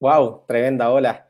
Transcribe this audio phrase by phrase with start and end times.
[0.00, 1.28] Wow, tremenda ola.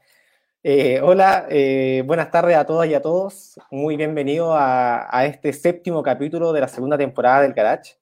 [0.62, 3.58] Eh, hola, eh, buenas tardes a todas y a todos.
[3.72, 7.94] Muy bienvenido a, este séptimo capítulo de la segunda temporada del Garage.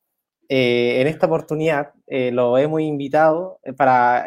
[0.47, 4.27] Eh, en esta oportunidad lo hemos invitado para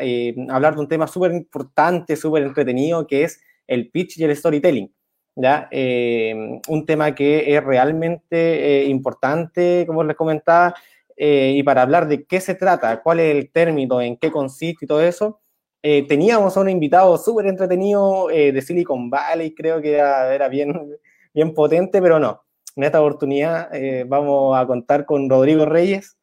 [0.50, 4.92] hablar de un tema súper importante, súper entretenido, que es el pitch y el storytelling.
[5.36, 5.70] ¿ya?
[5.72, 10.74] un tema que es realmente importante, como les comentaba,
[11.16, 14.88] y para hablar de qué se trata, cuál es el término, en qué consiste y
[14.88, 15.42] todo eso,
[15.84, 20.98] eh, teníamos a un invitado súper entretenido eh, de Silicon Valley, creo que era, bien,
[21.34, 22.44] bien potente, pero no.
[22.76, 26.18] En esta oportunidad eh, vamos a contar con Rodrigo Reyes,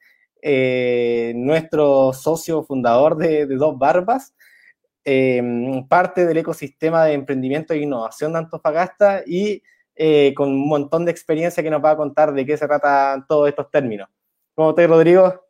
[1.35, 4.35] nuestro socio fundador de, Dos Barbas,
[5.89, 9.63] parte del ecosistema de emprendimiento e innovación de Antofagasta y
[10.35, 13.49] con un montón de experiencia que nos va a contar de qué se trata todos
[13.49, 14.09] estos términos.
[14.55, 15.48] ¿Cómo estás, Rodrigo?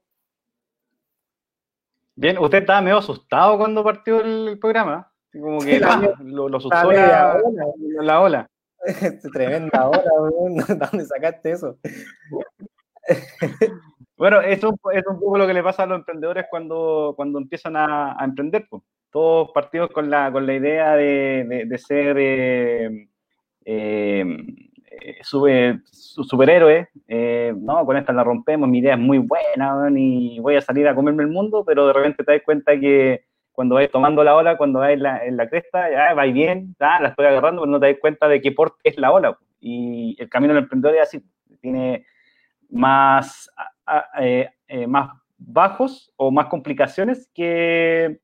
[2.18, 5.08] Bien, usted estaba medio asustado cuando partió el, programa.
[5.32, 7.40] Como que lo, asustó la,
[8.00, 8.50] la, ola.
[9.32, 10.02] Tremenda ola,
[10.90, 11.78] ¿dónde sacaste eso?
[14.16, 17.76] bueno, eso es un poco lo que le pasa a los emprendedores cuando, cuando empiezan
[17.76, 18.66] a, emprender.
[19.12, 23.08] Todos partidos con la, con la idea de, ser eh,
[23.64, 24.24] eh,
[24.91, 29.88] eh, sube, su superhéroe, eh, no, con esta la rompemos, mi idea es muy buena
[29.94, 33.25] y voy a salir a comerme el mundo, pero de repente te das cuenta que
[33.53, 36.75] cuando vais tomando la ola, cuando vais en la, en la cresta, ya vais bien,
[36.78, 39.38] la estoy agarrando, pero no te das cuenta de qué porte es la ola.
[39.60, 41.25] Y el camino del emprendedor es así,
[41.60, 42.06] tiene
[42.70, 43.50] más,
[44.20, 44.49] eh,
[44.87, 48.20] más bajos o más complicaciones que,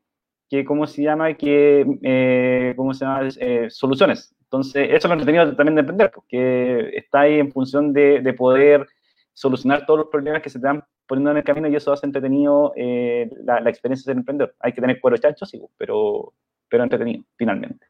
[0.49, 1.35] que ¿cómo se llama?
[1.35, 3.29] Que, ¿cómo se llama?
[3.69, 4.34] soluciones.
[4.55, 8.87] Entonces, eso es lo entretenido también de emprender, porque está ahí en función de, poder
[9.33, 12.07] solucionar todos los problemas que se te van poniendo en el camino y eso hace
[12.07, 14.55] entretenido eh, la, experiencia de ser emprendedor.
[14.61, 16.35] Hay que tener cuero chancho, sí, pero,
[16.69, 17.85] pero entretenido, finalmente.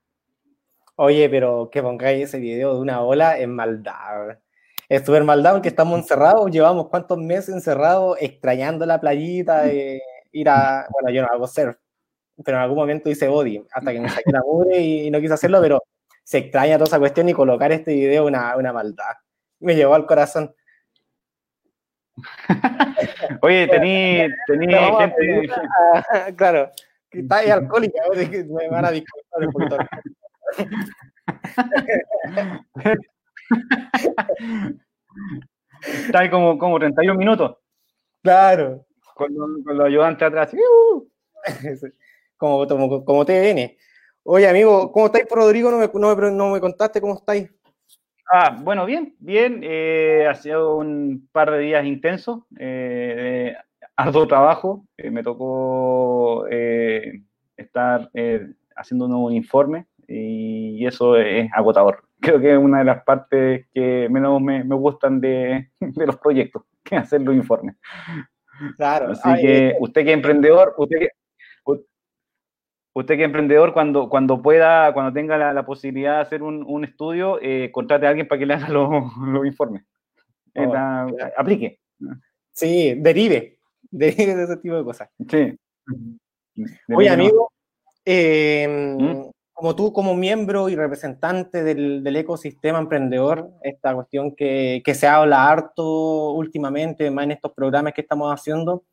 [0.96, 4.38] Oye, pero que pongáis ese video de una ola en maldad.
[4.88, 10.00] Es súper maldad porque estamos encerrados, llevamos cuántos meses encerrados, extrañando la playita, de
[10.32, 11.76] ir a, bueno, yo no hago surf,
[12.42, 15.34] pero en algún momento hice body, hasta que me saqué la mugre y no quise
[15.34, 15.82] hacerlo, pero
[16.24, 19.14] se extraña toda esa cuestión y colocar este video una, una maldad.
[19.60, 20.52] Me llevó al corazón.
[23.42, 25.48] Oye, tení, tení gente.
[26.36, 26.70] claro,
[27.10, 28.00] que está ahí alcohólica,
[28.48, 29.76] me van a disculpar un poquito.
[35.82, 37.58] Está ahí como, como 31 minutos.
[38.22, 38.86] Claro.
[39.14, 40.50] Con, con los ayudantes atrás.
[42.38, 43.76] como, como, como TVN.
[44.26, 45.70] Oye, amigo, ¿cómo estáis, Rodrigo?
[45.70, 47.50] No me, no me, contaste cómo estáis.
[48.32, 49.60] Ah, bueno, bien, bien.
[49.62, 53.54] Eh, ha sido un par de días intensos, eh,
[53.94, 54.86] arduo trabajo.
[54.96, 57.20] Eh, me tocó eh,
[57.54, 58.10] estar
[58.74, 62.04] haciendo un nuevo informe y eso es agotador.
[62.18, 66.96] Creo que es una de las partes que menos me, gustan de, los proyectos, que
[66.96, 67.76] hacer los informes.
[68.78, 69.10] Claro.
[69.10, 71.08] Así que usted que es emprendedor, usted que,
[72.94, 77.70] usted que emprendedor, cuando, cuando pueda, cuando tenga la, posibilidad de hacer un, estudio, eh,
[77.72, 78.88] contrate a alguien para que le haga los,
[79.44, 79.84] informes.
[80.56, 80.72] Oh,
[81.36, 81.80] aplique.
[82.52, 83.58] Sí, derive.
[83.90, 85.08] Derive de ese tipo de cosas.
[85.28, 85.56] Sí.
[86.94, 87.52] Oye, amigo,
[88.04, 89.30] em, ¿Mm?
[89.52, 95.48] como tú, como miembro y representante del, ecosistema emprendedor, esta cuestión que, que, se habla
[95.48, 98.84] harto últimamente, más en estos programas que estamos haciendo,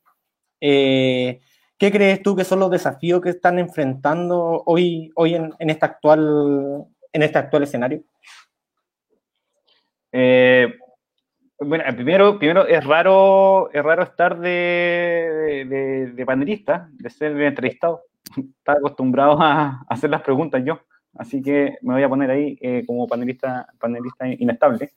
[0.60, 1.40] eh,
[1.82, 5.84] ¿Qué crees tú que son los desafíos que están enfrentando hoy, hoy en, en, este
[5.84, 8.04] actual, en este actual escenario?
[10.12, 10.72] Eh,
[11.58, 18.02] bueno, primero, primero es raro, es raro estar de, de, panelista, de ser entrevistado.
[18.58, 20.82] Estaba acostumbrado a, hacer las preguntas yo,
[21.16, 24.92] así que me voy a poner ahí eh, como panelista, panelista inestable.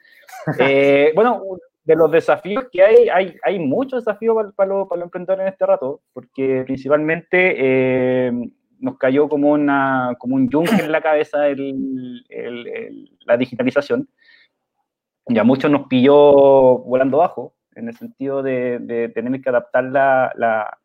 [0.60, 1.42] Eh, bueno,
[1.86, 6.02] de los desafíos que hay, hay, hay muchos desafíos para, los, emprendedores en este rato,
[6.14, 8.32] porque principalmente eh,
[8.80, 12.26] nos cayó como, una, como un yunque en la cabeza el,
[13.26, 14.10] la digitalización.
[15.28, 20.80] Ya muchos nos pilló volando bajo, en el sentido de, tener que adaptar la, la,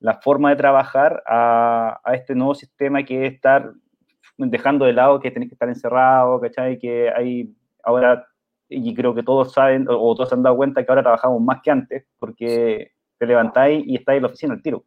[0.00, 3.72] la forma de trabajar a, a, este nuevo sistema que es estar
[4.38, 6.78] dejando de lado que tenés que estar encerrado, ¿cachai?
[6.78, 8.27] Que hay ahora
[8.68, 11.60] y creo que todos saben o, todos se han dado cuenta que ahora trabajamos más
[11.62, 14.84] que antes porque te levantáis y estáis en la oficina al tiro.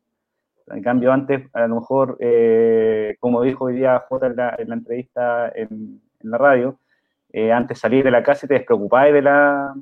[0.68, 5.51] En cambio, antes, a lo mejor, eh, como dijo hoy día J en la, entrevista
[5.54, 6.80] en, la radio,
[7.33, 9.74] eh, antes salir de la casa y te despreocupáis de la,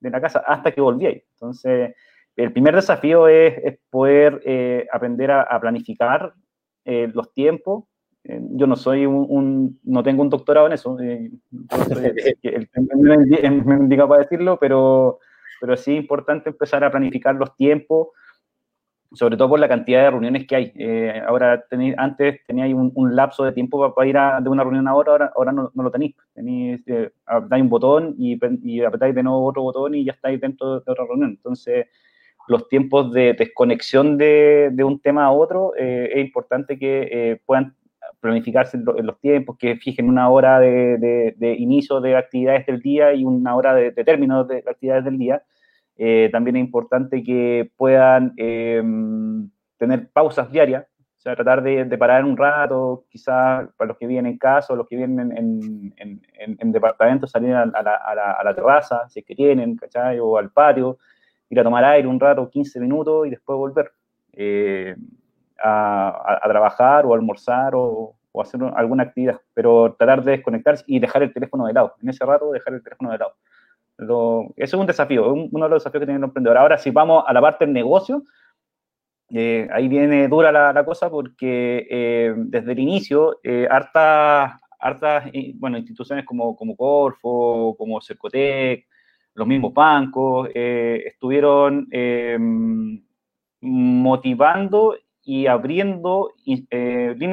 [0.00, 1.24] de la casa hasta que volvíais.
[1.32, 1.94] Entonces,
[2.36, 6.32] el primer desafío es, poder eh, aprender a, planificar
[6.84, 11.30] los tiempos Eh, yo no soy un, no tengo un doctorado en eso, eh,
[12.42, 12.68] el,
[13.64, 15.18] me indica para decirlo, pero,
[15.60, 18.08] pero sí es importante empezar a planificar los tiempos,
[19.12, 20.72] sobre todo por la cantidad de reuniones que hay.
[20.76, 24.62] Eh, ahora, tenéis, antes teníais un, un, lapso de tiempo para, ir a, de una
[24.62, 26.14] reunión a otra, ahora, ahora no, no lo tenéis.
[26.34, 30.38] Tenéis, eh, apretáis un botón y, y, apretáis de nuevo otro botón y ya estáis
[30.38, 31.30] dentro de otra reunión.
[31.30, 31.86] Entonces,
[32.48, 37.40] los tiempos de desconexión de, de un tema a otro, eh, es importante que eh,
[37.44, 37.76] puedan
[38.20, 43.54] planificarse los tiempos, que fijen una hora de, inicio de actividades del día y una
[43.56, 45.42] hora de, término de actividades del día
[45.98, 52.24] eh, también es importante que puedan em, tener pausas diarias, o sea, tratar de, parar
[52.24, 56.22] un rato, quizás para los que viven en casa o los que viven en, en,
[56.36, 60.20] en, departamentos, salir a, la, a, la, terraza, si es que tienen, ¿cachai?
[60.20, 60.98] O al patio,
[61.50, 63.90] ir a tomar aire un rato, 15 minutos y después volver
[64.34, 64.94] eh,
[65.62, 70.98] a, a, trabajar o almorzar o, o, hacer alguna actividad, pero tratar de desconectarse y
[70.98, 71.94] dejar el teléfono de lado.
[72.02, 73.34] En ese rato, dejar el teléfono de lado
[73.98, 76.56] eso es un desafío, uno de los desafíos que tiene el emprendedor.
[76.56, 78.22] Ahora, si vamos a la parte del negocio,
[79.30, 84.60] eh, ahí viene dura la, cosa porque eh, desde el inicio, eh, hartas,
[85.56, 88.86] bueno, instituciones como, como Corfo, como Cercotec,
[89.34, 91.88] los mismos bancos, estuvieron
[93.60, 94.96] motivando
[95.28, 96.68] y abriendo líneas,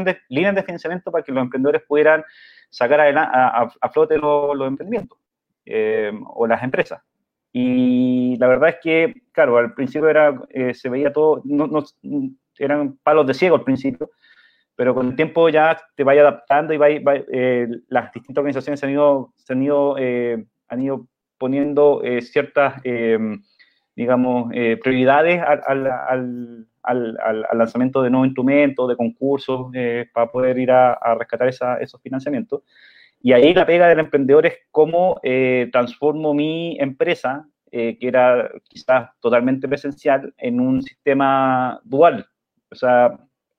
[0.06, 2.24] de, líneas, de, financiamiento para que los emprendedores pudieran
[2.70, 5.18] sacar a, a, flote los, los emprendimientos.
[5.68, 7.02] Eh, o las empresas.
[7.52, 11.84] Y la verdad es que, claro, al principio era, eh, se veía todo, no, no,
[12.60, 14.12] eran palos de ciego al principio,
[14.76, 18.92] pero con el tiempo ya te vaya adaptando y va, eh, las distintas organizaciones han
[18.92, 21.08] ido, se han ido, han ido
[21.40, 22.80] poniendo ciertas,
[23.96, 24.54] digamos,
[24.84, 29.72] prioridades al, al, al, lanzamiento de nuevos instrumentos, de concursos,
[30.14, 32.62] para poder ir a, a rescatar esa, esos financiamientos.
[33.26, 38.52] Y ahí la pega del emprendedor es cómo eh, transformo mi empresa, eh, que era
[38.70, 42.28] quizás totalmente presencial, en un sistema dual.
[42.70, 43.18] O sea,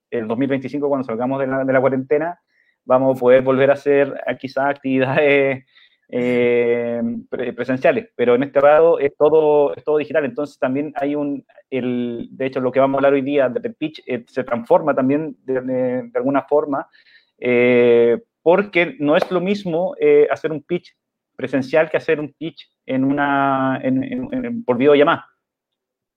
[0.09, 2.41] el 2025, cuando salgamos de la, de la cuarentena,
[2.85, 5.65] vamos a poder volver a hacer eh, quizás actividades
[6.09, 12.29] presenciales, pero en este lado es todo, es todo digital, entonces también hay un, el,
[12.31, 15.61] de hecho lo que vamos a hablar hoy día del pitch se transforma también de,
[15.61, 16.89] de, alguna forma
[18.47, 20.97] porque no es lo mismo eh, hacer un pitch
[21.35, 25.29] presencial que hacer un pitch en una, en, en, por videollamada.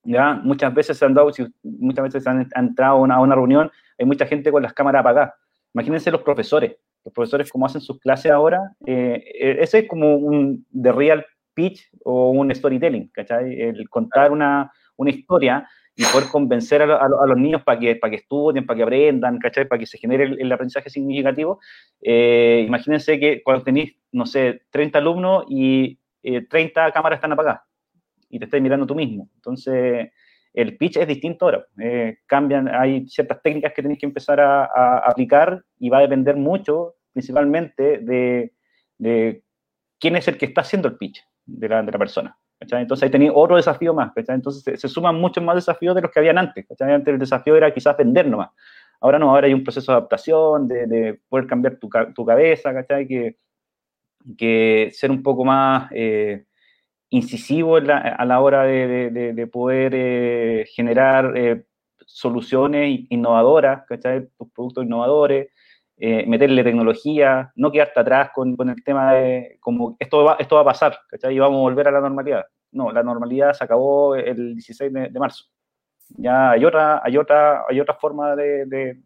[0.04, 0.34] ¿ya?
[0.34, 1.32] Muchas veces se han dado,
[1.64, 5.00] muchas veces han, entrado a una, a una, reunión, hay mucha gente con las cámaras
[5.00, 5.34] apagadas.
[5.74, 10.16] Imagínense los profesores, los profesores como hacen sus clases ahora, eh, eh, ese es como
[10.16, 13.60] un de real pitch o un storytelling, ¿cachai?
[13.60, 15.66] El contar una, una historia
[15.96, 19.66] y poder convencer a, los niños para que, para que estudien, para que aprendan, ¿cachai?
[19.68, 21.60] Para que se genere el, aprendizaje significativo.
[22.00, 27.62] Eh, imagínense que cuando tenéis, no sé, 30 alumnos y 30 eh, cámaras están apagadas
[28.30, 29.28] y te estás mirando tú mismo.
[29.34, 30.10] Entonces,
[30.52, 31.66] el pitch es distinto ahora.
[31.78, 36.36] Eh, cambian, hay ciertas técnicas que tenéis que empezar a, aplicar y va a depender
[36.36, 39.42] mucho, principalmente, de,
[39.98, 42.36] quién es el que está haciendo el pitch de la, de la persona.
[42.60, 46.18] Entonces ahí tenía otro desafío más, Entonces se, suman muchos más desafíos de los que
[46.18, 48.50] habían antes, Antes el desafío era quizás vender nomás.
[49.00, 53.06] Ahora no, ahora hay un proceso de adaptación, de, poder cambiar tu, tu cabeza, ¿cachai?
[53.06, 53.36] Que,
[54.36, 56.44] que ser un poco más eh,
[57.10, 61.64] incisivo a la hora de, de poder eh, generar eh,
[62.06, 64.28] soluciones innovadoras, ¿cachai?
[64.38, 65.48] Tus productos innovadores,
[65.96, 70.62] eh, meterle tecnología, no quedarte atrás con, el tema de como esto va, esto va
[70.62, 71.34] a pasar, ¿cachai?
[71.34, 72.44] Y vamos a volver a la normalidad.
[72.72, 75.46] No, la normalidad se acabó el 16 de, marzo.
[76.10, 78.96] Ya hay otra, hay otra, hay otra forma de,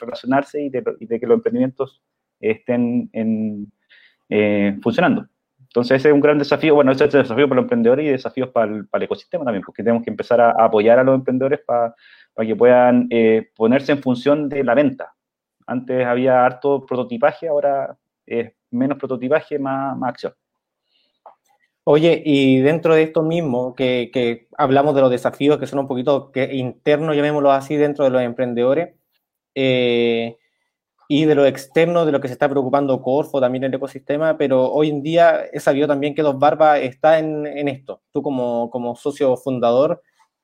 [0.00, 0.82] relacionarse y, de,
[1.20, 2.02] que los emprendimientos
[2.40, 3.70] estén en,
[4.82, 5.26] funcionando.
[5.70, 8.08] Entonces ese es un gran desafío, bueno, ese es el desafío para los emprendedores y
[8.08, 11.14] desafíos para el, para el ecosistema también, porque tenemos que empezar a, apoyar a los
[11.14, 11.94] emprendedores para,
[12.36, 15.14] que puedan eh, ponerse en función de la venta,
[15.68, 17.96] antes había harto prototipaje, ahora
[18.26, 20.34] es menos prototipaje, más, más acción.
[21.84, 26.32] Oye, y dentro de esto mismo, que, hablamos de los desafíos que son un poquito
[26.50, 28.96] internos, llamémoslo así, dentro de los emprendedores,
[29.54, 30.36] eh,
[31.10, 34.70] y de lo externo, de lo que se está preocupando Corfo, también el ecosistema, pero
[34.70, 38.02] hoy en día he sabido también que Dos Barbas está en, en esto.
[38.12, 40.02] Tú como, como socio fundador,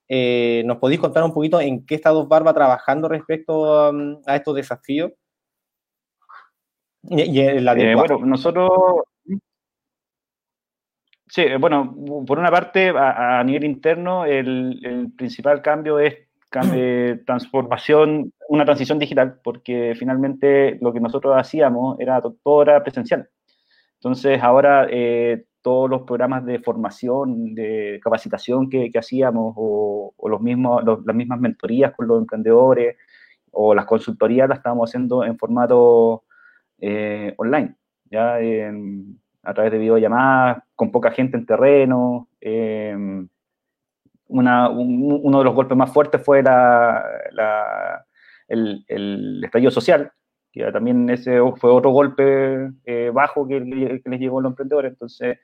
[0.08, 4.36] eh, ¿Nos podéis contar un poquito en qué está Dos Barba trabajando respecto um, a
[4.36, 5.12] estos desafíos?
[7.02, 8.70] Y, eh, bueno, nosotros.
[11.28, 11.94] Sí, bueno,
[12.26, 19.94] por una parte, a, nivel interno, el, principal cambio es transformación, una transición digital, porque
[19.98, 23.28] finalmente lo que nosotros hacíamos era todo era presencial.
[23.94, 30.84] Entonces ahora eh, todos los programas de formación, de capacitación que, hacíamos, o, los mismos,
[30.84, 32.96] las mismas mentorías con los emprendedores,
[33.50, 36.24] o las consultorías las estábamos haciendo en formato
[36.78, 37.74] eh, online,
[38.04, 38.36] ya
[39.42, 42.28] a través de videollamadas, con poca gente en terreno.
[44.28, 46.42] Uno de los golpes más fuertes fue
[48.48, 50.12] el, estallido social,
[50.52, 54.92] que también ese fue otro golpe eh, bajo que, les llegó a los emprendedores.
[54.92, 55.38] Entonces,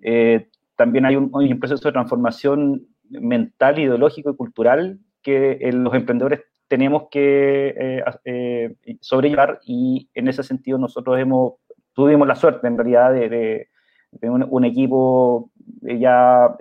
[0.00, 7.04] eh, también hay un, proceso de transformación mental, ideológico y cultural que los emprendedores tenemos
[7.10, 11.54] que eh, sobrellevar y en ese sentido nosotros hemos,
[11.94, 13.68] tuvimos la suerte en realidad de,
[14.10, 15.50] de, un, equipo
[15.82, 16.54] ya,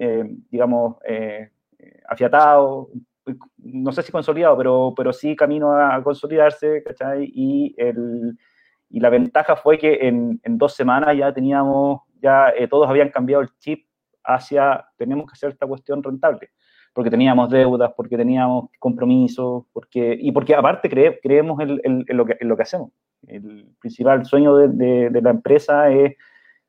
[0.50, 0.96] digamos,
[2.08, 2.90] afiatado,
[3.58, 7.30] no sé si consolidado, pero, pero sí camino a, consolidarse, ¿cachai?
[7.34, 8.38] Y, el,
[8.90, 13.10] y la ventaja fue que en, en dos semanas ya teníamos, ya eh, todos habían
[13.10, 13.86] cambiado el chip
[14.24, 16.50] hacia, tenemos que hacer esta cuestión rentable,
[16.94, 22.48] porque teníamos deudas, porque teníamos compromisos, porque, y porque aparte creemos en, lo que, en
[22.48, 22.92] lo que hacemos.
[23.28, 26.16] El principal sueño de, de, la empresa es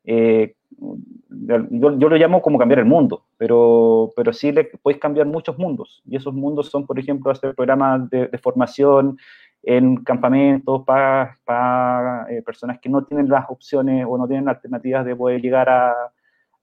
[0.04, 5.58] eh, yo, lo llamo como cambiar el mundo, pero, pero sí le puedes cambiar muchos
[5.58, 6.02] mundos.
[6.06, 9.18] Y esos mundos son, por ejemplo, hacer programas de, formación
[9.62, 15.16] en campamentos para, eh, personas que no tienen las opciones o no tienen alternativas de
[15.16, 15.94] poder llegar a,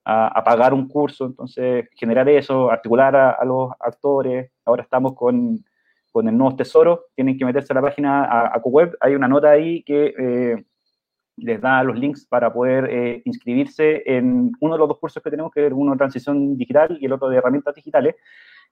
[0.04, 1.26] a, pagar un curso.
[1.26, 4.50] Entonces, generar eso, articular a, los actores.
[4.64, 5.58] Ahora estamos con,
[6.12, 7.06] con, el nuevo tesoro.
[7.14, 10.14] Tienen que meterse a la página a, a web Hay una nota ahí que...
[10.18, 10.64] Eh,
[11.36, 15.30] les da los links para poder eh, inscribirse en uno de los dos cursos que
[15.30, 18.16] tenemos, que es uno de transición digital y el otro de herramientas digitales.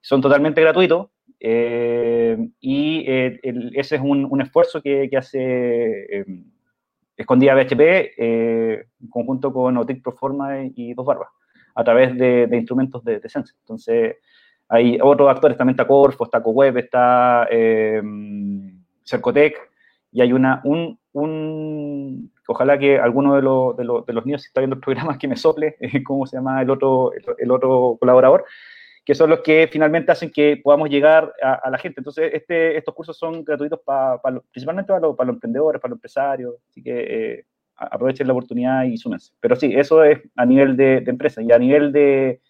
[0.01, 1.07] Son totalmente gratuitos
[1.39, 3.39] eh, y eh,
[3.73, 6.25] ese es un, esfuerzo que, hace
[7.15, 7.81] Escondida BHP
[8.17, 11.29] en conjunto con Otic Proforma y Dos Barbas
[11.75, 13.53] a través de, instrumentos de, de, Sense.
[13.59, 14.17] Entonces,
[14.67, 17.47] hay otros actores, también está Corfo, está CoWeb, está
[19.03, 19.57] Cercotec,
[20.15, 24.43] y hay una, un, un, ojalá que alguno de, los, de, los, de los niños,
[24.43, 27.97] si está viendo el programa, que me sople, cómo se llama el otro, el, otro
[27.99, 28.45] colaborador,
[29.03, 31.99] que son los que finalmente hacen que podamos llegar a, la gente.
[31.99, 34.19] Entonces, este, estos cursos son gratuitos para,
[34.51, 39.33] principalmente para, los, emprendedores, para los empresarios, así que eh, aprovechen la oportunidad y súmense.
[39.39, 42.41] Pero sí, eso es a nivel de, empresa y a nivel de,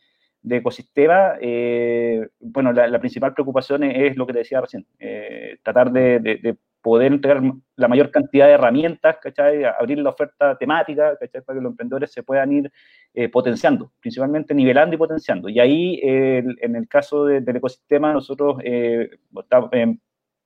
[0.48, 6.56] ecosistema, eh, bueno, la, principal preocupación es, lo que te decía recién, eh, tratar de,
[6.86, 7.42] poder entregar
[7.78, 9.64] la mayor cantidad de herramientas, ¿cachai?
[9.64, 11.42] Abrir la oferta temática, ¿cachai?
[11.42, 12.72] Para que los emprendedores se puedan ir
[13.12, 15.50] eh, potenciando, principalmente nivelando y potenciando.
[15.50, 19.10] Y ahí, en el caso del ecosistema, nosotros eh,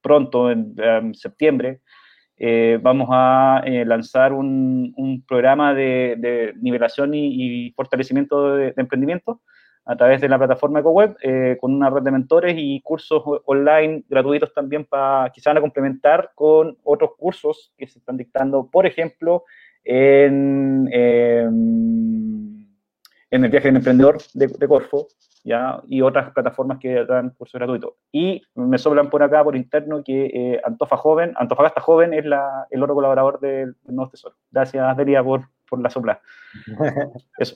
[0.02, 1.82] pronto, en, septiembre,
[2.38, 9.42] eh, vamos a lanzar un, programa de, nivelación y, fortalecimiento de, de emprendimiento
[9.90, 14.04] a través de la plataforma EcoWeb, eh, con una red de mentores y cursos online
[14.08, 18.86] gratuitos también para se van a complementar con otros cursos que se están dictando, por
[18.86, 19.46] ejemplo,
[19.84, 22.68] en, em,
[23.32, 25.08] en el viaje del emprendedor de, Corfo,
[25.44, 25.82] ¿ya?
[25.88, 27.94] y otras plataformas que dan cursos gratuitos.
[28.12, 32.68] Y me sobran por acá, por interno, que eh, Antofa Joven, Antofagasta Joven es la,
[32.70, 34.36] el otro colaborador del, Nuevo Tesoro.
[34.52, 36.22] Gracias, Delia, por, por la sopla.
[37.40, 37.56] Eso.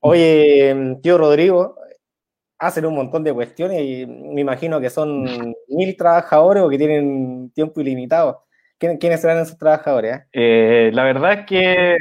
[0.00, 1.76] Oye, tío Rodrigo,
[2.58, 5.24] hacen un montón de cuestiones y me imagino que son
[5.68, 8.44] mil trabajadores o que tienen tiempo ilimitado.
[8.78, 10.16] ¿Quiénes serán esos trabajadores?
[10.16, 10.26] Eh?
[10.32, 11.96] Eh, la verdad es que,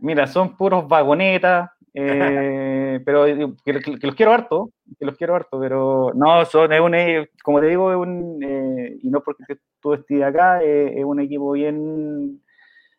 [0.00, 3.24] mira, son puros vagonetas, eh, pero
[3.64, 6.94] que, los quiero harto, que los quiero harto, pero no, son, es un,
[7.42, 12.42] como te digo, es un, y no porque tú estés acá, es un equipo bien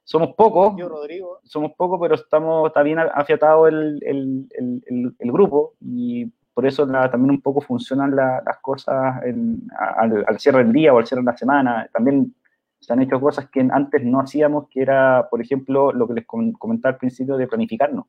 [0.04, 1.40] somos pocos, Yo, Rodrigo.
[1.44, 7.32] somos pocos, pero estamos, está bien afiatado el, el, el, grupo y por eso también
[7.32, 11.90] un poco funcionan las cosas al, cierre del día o al cierre de la semana.
[11.94, 12.36] También
[12.80, 16.26] se han hecho cosas que antes no hacíamos, que era, por ejemplo, lo que les
[16.26, 18.06] comentaba al principio de planificarnos.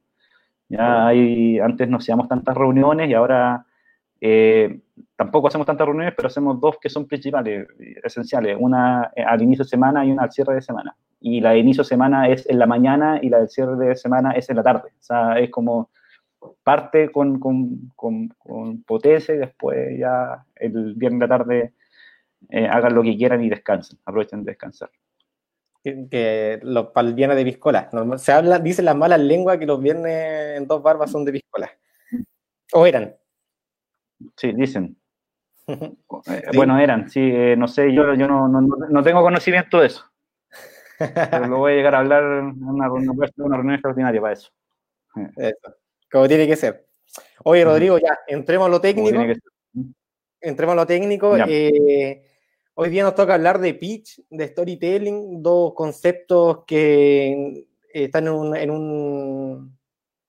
[0.69, 3.67] Ya hay, antes no hacíamos tantas reuniones y ahora
[4.21, 4.81] eh,
[5.17, 7.69] tampoco hacemos tantas reuniones, pero hacemos dos que son principales,
[8.03, 10.97] esenciales, una eh, al inicio de semana y una al cierre de semana.
[11.23, 13.97] Y la de inicio de semana es en la mañana y la del cierre de
[13.97, 14.91] semana es en la tarde.
[14.91, 15.91] O sea, es como
[16.65, 21.75] parte con, con, con, potencia y después ya el viernes de la tarde
[22.49, 24.91] eh, hagan lo que quieran y descansen, aprovechen de descansar.
[25.85, 27.89] Que, los para el viernes de piscola.
[28.19, 31.71] Se habla, dicen las malas lenguas que los viernes en dos barbas son de piscola.
[32.73, 33.15] O eran.
[34.37, 34.97] Sí, dicen.
[36.55, 40.12] Bueno, eran, sí, no sé, yo, yo no, no, no, tengo conocimiento de eso.
[41.31, 44.51] Pero lo voy a llegar a hablar en una, una, una reunión extraordinaria para eso.
[45.37, 45.77] Eso,
[46.11, 46.87] como tiene que ser.
[47.45, 49.19] Oye, Rodrigo, ya, entremos a lo técnico.
[50.41, 51.37] Entremos a lo técnico.
[51.47, 52.23] Eh,
[52.75, 58.57] hoy día nos toca hablar de pitch, de storytelling, dos conceptos que están en un,
[58.57, 59.79] en un,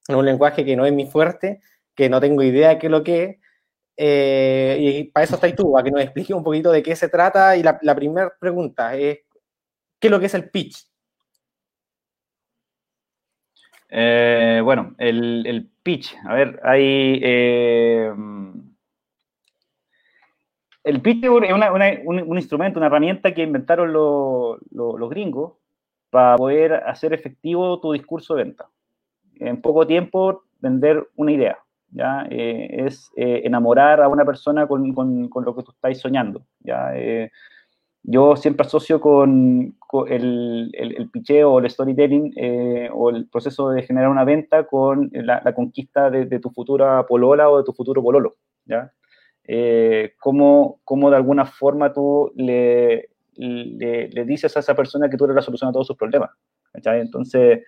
[0.08, 1.62] en un lenguaje que no es mi fuerte,
[1.96, 3.38] que no tengo idea de qué es lo que es.
[3.96, 7.10] Eh, y para eso estáis tú, para que nos expliques un poquito de qué se
[7.10, 7.56] trata.
[7.56, 9.20] Y la, la primera pregunta es,
[10.03, 10.86] ¿qué es lo que es el pitch?
[13.87, 16.13] Eh, bueno, el, pitch.
[16.25, 17.22] A ver, hay.
[17.24, 18.13] Eh,
[20.83, 25.53] el pitch es un, instrumento, una herramienta que inventaron los gringos
[26.09, 28.68] para poder hacer efectivo tu discurso de venta.
[29.39, 31.59] En poco tiempo, vender una idea.
[31.92, 32.27] ¿ya?
[32.29, 36.46] Eh, es enamorar a una persona con, lo que tú estás soñando.
[36.59, 36.92] ¿ya?
[38.03, 39.75] Yo siempre asocio con,
[40.07, 45.09] el, el, picheo o el storytelling eh, o el proceso de generar una venta con
[45.13, 48.35] la, conquista de, tu futura polola o de tu futuro pololo,
[48.66, 48.92] ¿ya?
[49.46, 55.35] Eh, cómo, de alguna forma tú le, le, dices a esa persona que tú eres
[55.35, 56.31] la solución a todos sus problemas,
[56.74, 57.61] Entonces,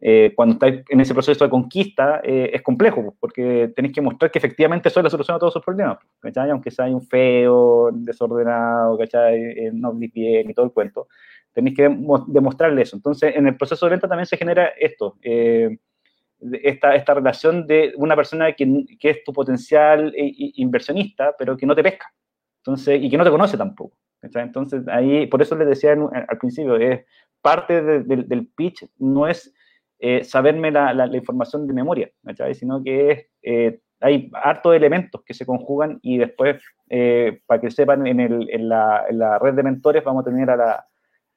[0.00, 4.30] eh, cuando estáis en ese proceso de conquista, eh, es complejo, porque tenéis que mostrar
[4.30, 6.50] que efectivamente soy la solución a todos sus problemas, ¿cachai?
[6.50, 9.40] Aunque sea un feo, desordenado, ¿cachai?
[9.40, 11.08] Eh, no bien y todo el cuento,
[11.52, 11.96] tenéis que
[12.28, 12.94] demostrarle eso.
[12.94, 18.14] Entonces, en el proceso de venta también se genera esto, esta, esta relación de una
[18.14, 22.06] persona que, que es tu potencial inversionista, pero que no te pesca,
[22.58, 23.96] entonces, y que no te conoce tampoco.
[24.22, 27.04] Entonces, ahí, por eso les decía al principio, es
[27.40, 29.52] parte del pitch no es
[30.00, 32.08] eh, saberme la, la, información de memoria,
[32.52, 38.06] sino que eh, hay hartos elementos que se conjugan y después, eh, para que sepan,
[38.06, 40.86] en, el, en, la, en, la, red de mentores vamos a tener a la,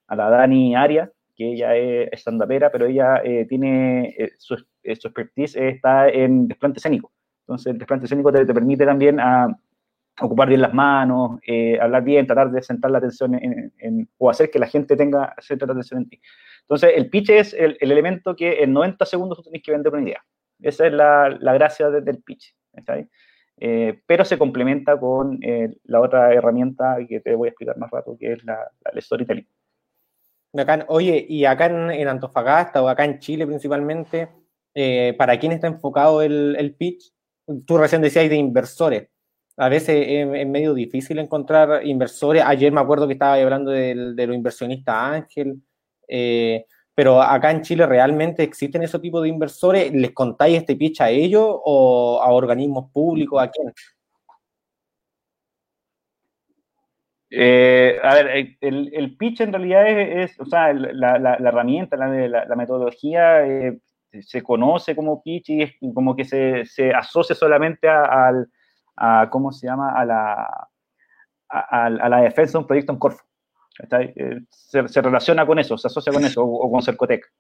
[0.08, 3.20] a la Dani Aria, que ella es estandapera, pero ella
[3.50, 7.12] tiene su, su, expertise está en desplante escénico.
[7.48, 9.48] Entonces, el desplante escénico te, te permite también a,
[10.20, 11.40] ocupar bien las manos,
[11.82, 15.34] hablar bien, tratar de sentar la atención en, en, o hacer que la gente tenga
[15.40, 16.22] centrar la atención en ti.
[16.72, 20.04] Entonces, el pitch es el, elemento que en 90 segundos tú tenés que vender una
[20.04, 20.24] idea.
[20.62, 22.56] Esa es la, gracia del pitch.
[23.58, 27.92] Eh, pero se complementa con eh, la otra herramienta que te voy a explicar más
[27.92, 29.46] rato, que es la, la storytelling.
[30.88, 34.30] oye, y acá en, Antofagasta o acá en Chile principalmente,
[34.74, 37.12] eh, ¿para quién está enfocado el, pitch?
[37.66, 39.10] Tú recién decías de inversores.
[39.58, 42.44] A veces es, medio difícil encontrar inversores.
[42.46, 45.62] Ayer me acuerdo que estaba hablando de, de los inversionistas Ángel.
[46.08, 49.92] Eh, pero acá en Chile realmente existen ese tipo de inversores.
[49.94, 53.42] ¿Les contáis este pitch a ellos o a organismos públicos?
[53.42, 53.74] ¿A quién?
[57.34, 63.80] Eh, a ver, el, pitch en realidad es, o sea, la, herramienta, la, metodología eh,
[64.20, 70.04] se conoce como pitch y es como que se, asocia solamente a, ¿cómo se llama?
[70.04, 70.68] La,
[71.48, 73.31] a la defensa de un proyecto en Corfo.
[73.90, 77.32] Eh, se, relaciona con eso, se asocia con eso, o, con Cercotec.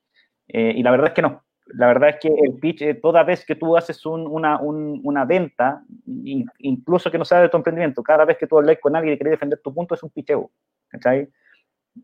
[0.47, 1.43] Eh, y la verdad es que no.
[1.67, 5.83] La verdad es que el pitch, eh, toda vez que tú haces una, una, venta,
[6.57, 9.17] incluso que no sea de tu emprendimiento, cada vez que tú hablas con alguien y
[9.17, 10.51] quieres defender tu punto, es un pitcheo.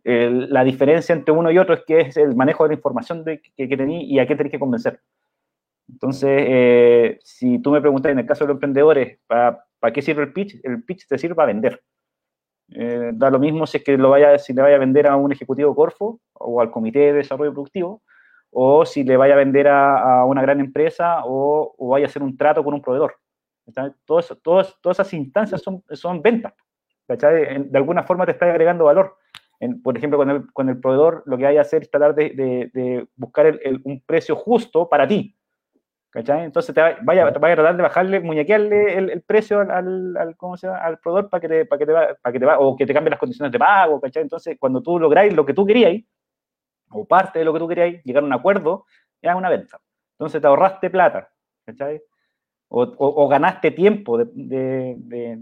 [0.03, 3.41] la diferencia entre uno y otro es que es el manejo de la información de,
[3.41, 5.01] que, que y a qué tenés que convencer.
[5.89, 10.23] Entonces, si tú me preguntas en el caso de los emprendedores, ¿para, ¿para qué sirve
[10.23, 10.59] el pitch?
[10.63, 11.81] El pitch te sirve para vender.
[12.69, 15.15] Eh, da lo mismo si es que lo vaya, si le vaya a vender a
[15.15, 18.01] un ejecutivo Corfo o al comité de desarrollo productivo,
[18.51, 22.37] o si le vaya a vender a, una gran empresa o, vaya a hacer un
[22.37, 23.15] trato con un proveedor.
[24.05, 26.53] Todo eso, todas esas instancias son, son ventas.
[27.07, 29.17] De alguna forma te está agregando valor.
[29.83, 33.07] por ejemplo, con el, con el, proveedor lo que hay que hacer es tratar de,
[33.15, 35.35] buscar un precio justo para ti.
[36.19, 40.79] Entonces te vaya, a tratar de bajarle, muñequearle el, precio al, al, ¿cómo se llama?
[40.79, 42.93] al proveedor para que te, para que te, para que te va, o que te
[42.93, 44.23] cambie las condiciones de pago, ¿cachai?
[44.23, 46.01] Entonces, cuando tú lográis lo que tú querías,
[46.89, 48.85] o parte de lo que tú querías, llegar a un acuerdo,
[49.21, 49.79] ya es una venta.
[50.13, 51.29] Entonces te ahorraste plata,
[51.65, 52.01] ¿cachai?
[52.69, 55.37] O, ganaste tiempo de,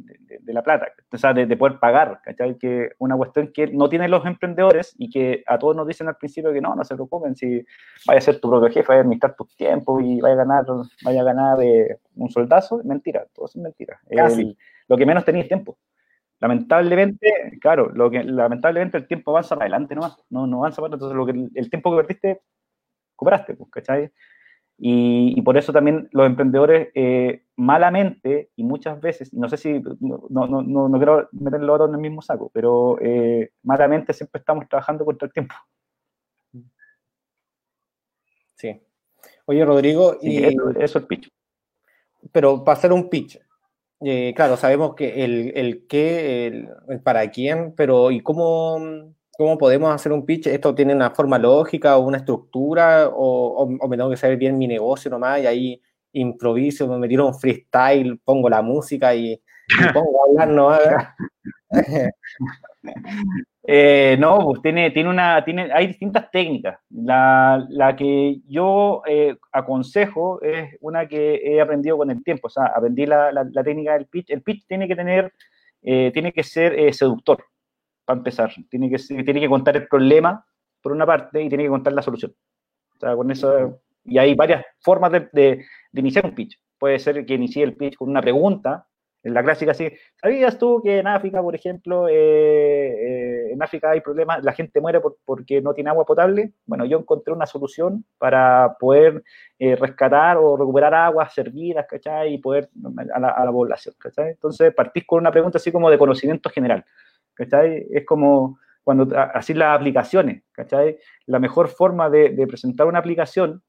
[0.45, 2.57] la plata, o sea, de, poder pagar, ¿cachai?
[2.57, 6.17] Que una cuestión que no tienen los emprendedores y que a todos nos dicen al
[6.17, 7.65] principio que no, no se preocupen, si
[8.05, 10.65] vaya a ser tu propio jefe, vaya a administrar tus tiempos y vaya a ganar,
[11.03, 13.99] vaya a ganar eh, un soldazo, mentira, todo es mentira.
[14.87, 15.77] lo que menos tenéis tiempo.
[16.39, 20.93] Lamentablemente, claro, lo que, lamentablemente el tiempo avanza para adelante nomás, no, no avanza para
[20.93, 22.41] entonces lo que, el tiempo que perdiste,
[23.15, 24.11] cobraste, pues, ¿cachai?
[24.77, 30.25] Y, por eso también los emprendedores eh, malamente y muchas veces, no sé si, no,
[30.29, 34.67] no, no, no quiero meterlo todo en el mismo saco, pero eh, malamente siempre estamos
[34.67, 35.55] trabajando contra el tiempo.
[38.55, 38.81] Sí.
[39.45, 41.29] Oye, Rodrigo, y, eso, es el pitch.
[42.31, 43.39] Pero para hacer un pitch,
[44.01, 49.93] eh, claro, sabemos que el, el qué, el, para quién, pero ¿y cómo, cómo podemos
[49.93, 50.47] hacer un pitch?
[50.47, 53.09] ¿Esto tiene una forma lógica o una estructura?
[53.13, 55.81] ¿O, me tengo que saber bien mi negocio nomás y ahí
[56.13, 59.41] improviso, me tiro un freestyle, pongo la música y,
[59.93, 60.81] pongo a hablar nomás?
[63.67, 66.77] Eh, no, pues tiene, tiene una, tiene, hay distintas técnicas.
[66.91, 72.45] La, la que yo eh, aconsejo es una que he aprendido con el tiempo.
[72.45, 74.29] O sea, aprendí la, la, técnica del pitch.
[74.29, 75.33] El pitch tiene que tener,
[75.81, 77.43] eh, tiene que ser seductor,
[78.05, 78.53] para empezar.
[78.69, 80.45] Tiene que, tiene que contar el problema,
[80.81, 82.33] por una parte, y tiene que contar la solución.
[82.95, 86.59] O sea, con eso, y hay varias formas de, de, de iniciar un pitch.
[86.77, 88.87] Puede ser que inicie el pitch con una pregunta,
[89.25, 89.91] en la clásica sí,
[90.21, 94.79] ¿sabías tú que en África, por ejemplo, eh, eh, en África hay problemas, la gente
[94.79, 96.51] muere porque no tiene agua potable?
[96.67, 99.23] Bueno, yo encontré una solución para poder
[99.57, 102.35] eh, rescatar o recuperar aguas servidas, ¿cachai?
[102.35, 102.69] Y poder
[103.15, 104.29] a la, población, ¿cachai?
[104.29, 106.85] Entonces partís con una pregunta así como de conocimiento general,
[107.35, 107.85] ¿cachai?
[107.91, 110.97] Es como cuando así las aplicaciones, ¿cachai?
[111.25, 113.63] La mejor forma de, de presentar una aplicación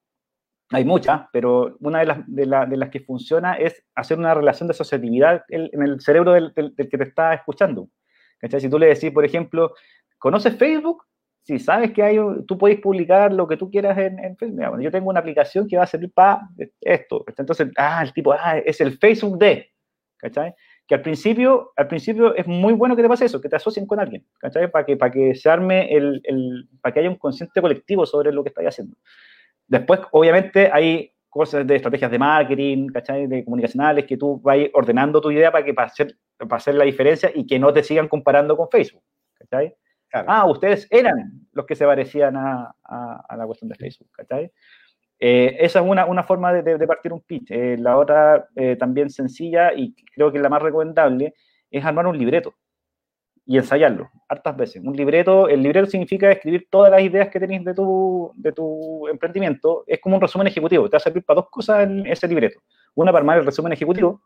[0.70, 4.72] hay muchas, pero una de las, de, las que funciona es hacer una relación de
[4.72, 7.88] asociatividad en el cerebro del, que te está escuchando.
[8.58, 9.74] Si tú le decís, por ejemplo,
[10.18, 11.04] ¿conoces Facebook?
[11.44, 14.80] Si sabes que hay, tú puedes publicar lo que tú quieras en, Facebook.
[14.80, 16.48] yo tengo una aplicación que va a servir para
[16.80, 17.24] esto.
[17.36, 19.70] Entonces, ah, el tipo, ah, es el Facebook de,
[20.16, 20.52] ¿cachai?
[20.86, 23.86] Que al principio, al principio es muy bueno que te pase eso, que te asocien
[23.86, 24.70] con alguien, ¿cachai?
[24.70, 28.32] Para que, para que se arme el, el, para que haya un consciente colectivo sobre
[28.32, 28.96] lo que estás haciendo.
[29.66, 33.26] Después, obviamente, hay cosas de estrategias de marketing, ¿cachai?
[33.26, 36.84] De comunicacionales, que tú vas ordenando tu idea para que para hacer, para hacer la
[36.84, 39.02] diferencia y que no te sigan comparando con Facebook,
[39.34, 39.74] ¿cachai?
[40.12, 44.50] Ah, ustedes eran los que se parecían a, a, la cuestión de Facebook, ¿cachai?
[45.18, 47.50] Eh, esa es una, una forma de, de, partir un pitch.
[47.50, 51.34] Eh, la otra, eh, también sencilla y creo que la más recomendable,
[51.70, 52.54] es armar un libreto
[53.44, 54.82] y ensayarlo hartas veces.
[54.84, 59.06] Un libreto, el libreto significa escribir todas las ideas que tenéis de tu, de tu
[59.08, 59.84] emprendimiento.
[59.86, 60.88] Es como un resumen ejecutivo.
[60.90, 62.60] Te va a servir para dos cosas en ese libreto.
[62.94, 64.20] Una para armar el resumen ejecutivo,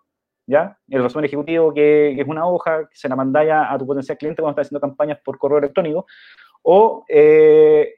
[0.47, 0.79] ¿ya?
[0.89, 4.43] El resumen ejecutivo que, es una hoja que se la mandáis a, tu potencial cliente
[4.43, 6.07] cuando estás haciendo campañas por correo electrónico.
[6.63, 7.95] O, eh,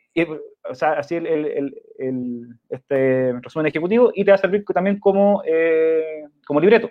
[0.68, 4.98] o sea, así el, el, el, este resumen ejecutivo y te va a servir también
[4.98, 6.90] como, eh, como libreto.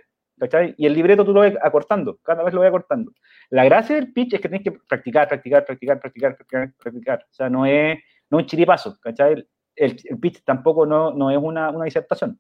[0.77, 3.11] Y el libreto tú lo vas acortando, cada vez lo vas acortando.
[3.51, 7.25] La gracia del pitch es que tienes que practicar, practicar, practicar, practicar, practicar, practicar.
[7.29, 9.33] O sea, no es, no un chiripazo, ¿cachai?
[9.75, 12.39] El, el, pitch tampoco no, no es una, una disertación,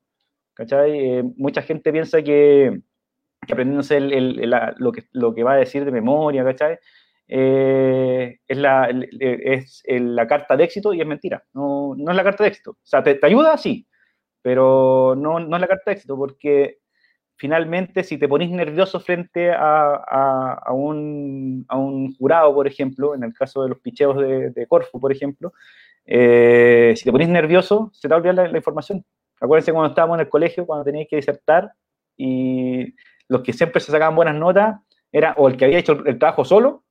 [0.55, 0.99] ¿cachai?
[0.99, 2.81] Eh, mucha gente piensa que,
[3.45, 6.79] que aprendiéndose el, el, lo, que, lo que va a decir de memoria, ¿cachai?
[7.33, 8.89] Eh, es, la,
[9.19, 11.43] es la carta de éxito y es mentira.
[11.53, 12.71] No, no es la carta de éxito.
[12.71, 13.87] O sea, te, te ayuda, sí,
[14.41, 16.81] pero no, no es la carta de éxito porque
[17.41, 21.65] finalmente, si te pones nervioso frente a, un,
[22.19, 25.51] jurado, por ejemplo, en el caso de los picheos de, Corfu, por ejemplo,
[26.05, 29.03] eh, si te pones nervioso, se te va a olvidar la, información.
[29.39, 31.71] Acuérdense cuando estábamos en el colegio, cuando tenías que disertar,
[32.15, 32.93] y
[33.27, 34.79] los que siempre se sacaban buenas notas
[35.11, 36.83] era o el que había hecho el, trabajo solo,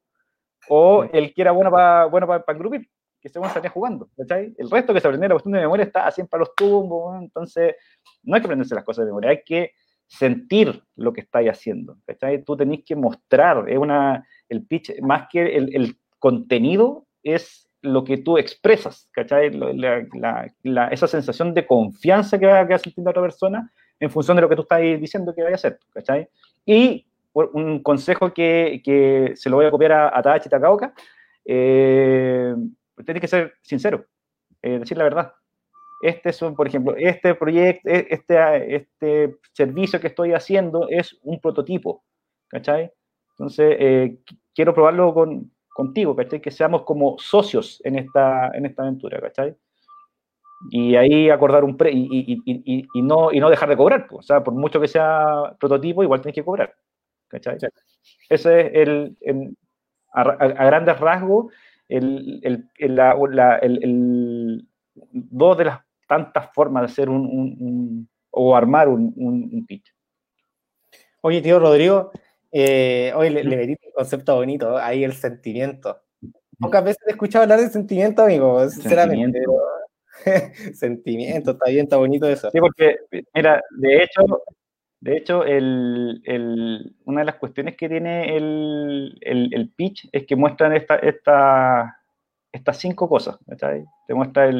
[0.68, 2.88] o el que era bueno para bueno para engrupir,
[3.20, 6.36] que según salía jugando, El resto que se aprendía la cuestión de memoria está siempre
[6.36, 7.76] a los tumbos, entonces
[8.22, 9.72] no hay que aprenderse las cosas de memoria, hay que
[10.06, 11.96] sentir lo que estáis haciendo.
[12.06, 12.42] ¿cachai?
[12.42, 18.04] Tú tenéis que mostrar, es una, el pitch, más que el, el contenido, es lo
[18.04, 19.50] que tú expresas, ¿cachai?
[19.52, 20.04] La,
[20.62, 24.42] la, esa sensación de confianza que va, a sentir la otra persona en función de
[24.42, 26.28] lo que tú estás diciendo que vaya a hacer, ¿cachai?
[26.66, 30.94] Y un consejo que, que se lo voy a copiar a, a Tadachi Takaoka,
[31.44, 32.54] eh,
[33.04, 34.06] tienes que ser sincero,
[34.62, 35.32] eh, decir la verdad,
[36.00, 41.18] este es un, por ejemplo, este proyecto, e, este, este servicio que estoy haciendo es
[41.22, 42.04] un prototipo,
[42.48, 42.90] ¿cachai?
[43.32, 44.18] Entonces, eh,
[44.54, 46.40] quiero probarlo con, contigo, ¿cachai?
[46.40, 49.54] Que seamos como socios en esta, en esta aventura, ¿cachai?
[50.70, 52.06] Y ahí acordar un pre y,
[52.44, 55.54] y, y, no, y no dejar de cobrar, pues, o sea, por mucho que sea
[55.58, 56.74] prototipo, igual tienes que cobrar,
[57.30, 57.56] ¿cachai?
[58.28, 59.56] Ese es el,
[60.12, 61.52] a, grandes rasgos,
[61.88, 64.66] el, el, la, el,
[65.12, 69.94] dos de las tantas formas de hacer un, o armar un, pitch.
[71.22, 72.10] Oye, tío Rodrigo,
[72.50, 76.02] eh, hoy le, metí un concepto bonito, ahí el sentimiento.
[76.58, 79.40] Pocas veces he escuchado hablar de sentimiento, amigo, sinceramente.
[80.74, 82.50] Sentimiento, está bien, está bonito eso.
[82.50, 82.96] Sí, porque,
[83.34, 84.42] mira, de hecho,
[85.00, 91.98] de hecho, una de las cuestiones que tiene el, pitch es que muestran esta, esta,
[92.52, 93.38] estas cinco cosas.
[94.06, 94.50] Te muestra.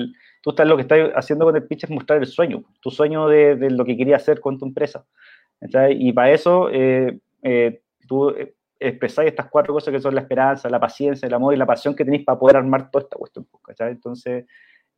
[0.43, 3.29] Tú estás lo que estás haciendo con el pitch es mostrar el sueño, tu sueño
[3.29, 5.05] de, lo que querías hacer con tu empresa.
[5.91, 8.35] Y para eso eh, eh, tú
[8.79, 11.95] expresáis estas cuatro cosas que son la esperanza, la paciencia, el amor y la pasión
[11.95, 13.47] que tenéis para poder armar toda esta cuestión.
[13.79, 14.47] Entonces,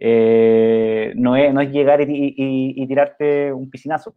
[0.00, 4.14] no, es, no es llegar y, y, tirarte un piscinazo.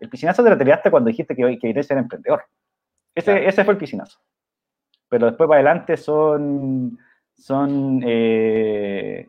[0.00, 2.44] El piscinazo te lo tiraste cuando dijiste que, que querías ser emprendedor.
[3.14, 4.20] Ese, ese fue el piscinazo.
[5.08, 6.98] Pero después para adelante son
[7.36, 9.26] son eh,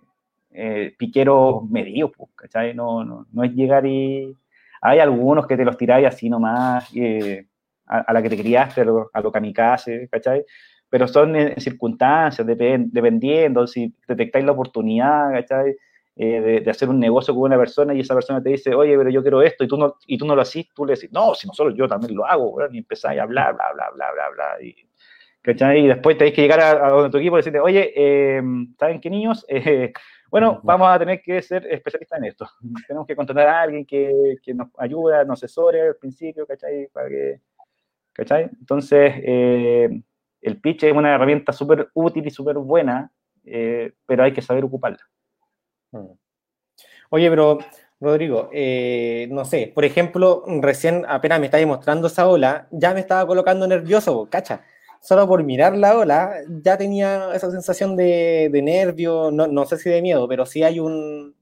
[0.52, 2.74] eh, piqueros medios, pues, ¿cachai?
[2.74, 4.36] No, no, no, es llegar y...
[4.82, 7.48] Hay algunos que te los tiráis así nomás, eh,
[7.88, 10.46] a, la que te criaste, a lo, a lo kamikaze, ¿cachai?
[10.90, 15.76] Pero son en, circunstancias, dependiendo, si detectáis la oportunidad, ¿cachai?
[16.16, 19.10] de, de, hacer un negocio con una persona y esa persona te dice, oye, pero
[19.10, 21.36] yo quiero esto, y tú no, y tú no lo haces, tú le decís, no,
[21.36, 24.30] si no solo yo también lo hago, y empezáis a hablar, bla, bla, bla, bla,
[24.30, 24.74] bla, y
[25.76, 28.42] y después tenéis que llegar a, tu equipo y decirle, oye, eh,
[28.80, 29.46] ¿saben qué niños?
[29.56, 29.94] Eh,
[30.32, 32.50] bueno, vamos a tener que ser especialistas en esto.
[32.88, 36.88] Tenemos que contratar a alguien que, que nos ayude, nos asesore al principio, ¿cachai?
[36.92, 37.40] Para que,
[38.12, 38.50] ¿cachai?
[38.60, 40.02] Entonces, eh,
[40.46, 43.12] el pitch es una herramienta súper útil y súper buena,
[43.44, 45.00] pero hay que saber ocuparla.
[45.92, 46.12] Mm.
[47.10, 47.60] Oye, pero
[48.00, 48.50] Rodrigo,
[49.30, 53.68] no sé, por ejemplo, recién apenas me estáis mostrando esa ola, ya me estaba colocando
[53.68, 54.64] nervioso, cacha
[55.06, 60.02] solo por mirar la ola, ya tenía esa sensación de, nervio, no, sé si de
[60.02, 61.36] miedo, pero sí hay un,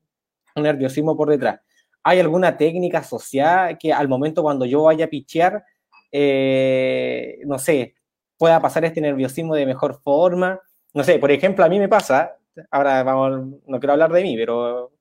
[0.56, 1.62] nerviosismo por detrás.
[2.04, 5.64] ¿Hay alguna técnica asociada que al momento cuando yo vaya a pichear,
[6.12, 7.96] eh, no sé,
[8.44, 10.60] pueda pasar este nerviosismo de mejor forma?
[10.94, 12.36] No sé, por ejemplo, a mí me pasa,
[12.70, 14.92] ahora vamos, no quiero hablar de mí, pero,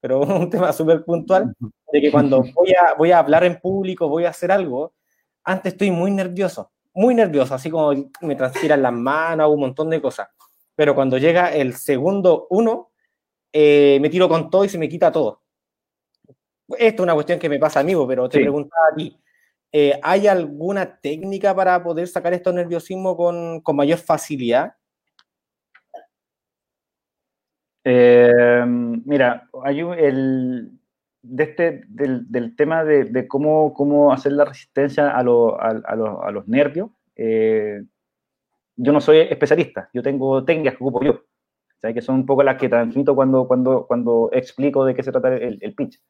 [0.00, 1.54] pero un tema súper puntual,
[1.92, 4.94] de que cuando voy a, voy a hablar en público, voy a hacer algo,
[5.44, 10.02] antes estoy muy nervioso muy nervioso, así como me transpiran las manos, un montón de
[10.02, 10.28] cosas.
[10.74, 12.90] Pero cuando llega el segundo uno,
[13.52, 15.42] eh, me tiro con todo y se me quita todo.
[16.76, 19.16] Esto es una cuestión que me pasa a mí, pero te preguntaba a ti.
[19.72, 24.72] Eh, ¿Hay alguna técnica para poder sacar estos nerviosismos con, con mayor facilidad?
[27.84, 30.78] Eh, mira, hay el,
[31.22, 35.68] de este, del, del tema de, de, cómo, cómo hacer la resistencia a, lo, a,
[35.68, 35.92] a,
[36.26, 37.82] a los nervios, eh,
[38.76, 41.24] yo no soy especialista, yo tengo técnicas que ocupo yo,
[41.78, 41.94] ¿sabes?
[41.94, 45.34] que son un poco las que transmito cuando, cuando, cuando explico de qué se trata
[45.36, 46.00] el, el pitch.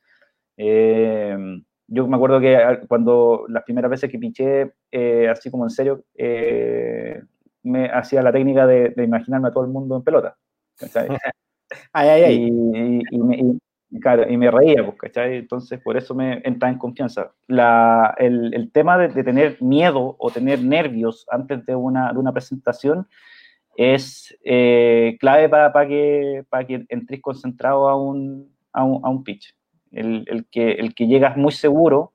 [0.57, 1.58] Eh,
[1.99, 6.05] yo me acuerdo que cuando las primeras veces que pitché, eh, así como en serio,
[7.63, 10.37] me hacía la técnica de, de, imaginarme a todo el mundo en pelota.
[11.93, 12.35] ay, ay, ay.
[12.35, 13.59] Y, y, y,
[14.01, 15.39] Claro, y me reía, pues, ¿cachai?
[15.39, 17.33] Entonces, por eso me entra en confianza.
[17.47, 22.19] La, el, el, tema de, de, tener miedo o tener nervios antes de una, de
[22.19, 23.09] una presentación
[23.77, 29.09] es eh, clave para, para, que, para que entres concentrado a un, a un, a
[29.09, 29.55] un pitch.
[29.93, 32.13] El, el, que, el que llegas muy seguro,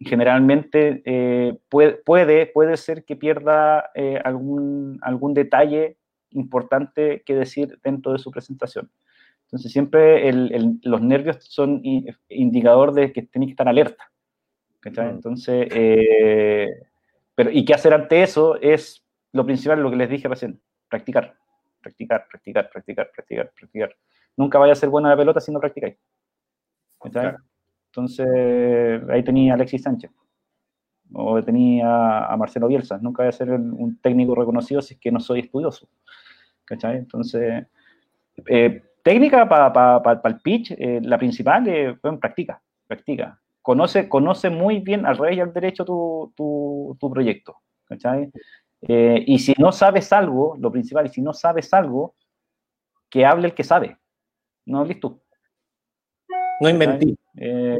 [0.00, 5.96] generalmente eh, puede, puede, puede, ser que pierda eh, algún, algún detalle
[6.30, 8.90] importante que decir dentro de su presentación.
[9.44, 11.80] Entonces siempre el, el, los nervios son
[12.28, 14.10] indicador de que tenéis que estar alerta.
[14.84, 15.06] ¿cachai?
[15.06, 15.10] Mm.
[15.10, 16.68] Entonces, eh,
[17.34, 18.60] pero, ¿y qué hacer ante eso?
[18.60, 21.34] Es lo principal, lo que les dije recién, practicar,
[21.80, 23.96] practicar, practicar, practicar, practicar, practicar.
[24.36, 25.96] Nunca vaya a ser buena la pelota si no practicáis.
[27.10, 27.38] Claro.
[27.86, 28.28] Entonces,
[29.10, 30.10] ahí tenía a Alexis Sánchez.
[31.12, 32.98] O tenía a Marcelo Bielsa.
[32.98, 35.88] Nunca voy a ser un técnico reconocido si es que no soy estudioso.
[36.64, 36.96] ¿Cachai?
[36.96, 37.66] Entonces,
[38.46, 43.38] eh, Técnica para pa, pa, pa el pitch, eh, la principal, eh, bueno, practica, practica.
[43.60, 47.58] Conoce, conoce muy bien al revés y al derecho tu, tu, tu proyecto.
[48.80, 52.14] Eh, y si no sabes algo, lo principal, y si no sabes algo,
[53.10, 53.98] que hable el que sabe.
[54.64, 55.20] No hables tú.
[56.60, 57.16] No inventí.
[57.36, 57.78] Eh,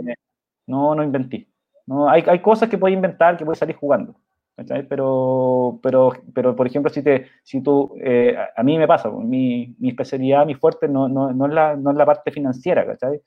[0.66, 1.48] no, no inventí.
[1.86, 4.14] No, hay, hay cosas que puedes inventar, que puedes salir jugando.
[4.56, 9.74] Pero, pero, pero, por ejemplo, si, te, si tú, eh, a mí me pasa, mi,
[9.80, 13.20] mi especialidad, mi fuerte, no, no, no, es la, no es la parte financiera, ¿cachai?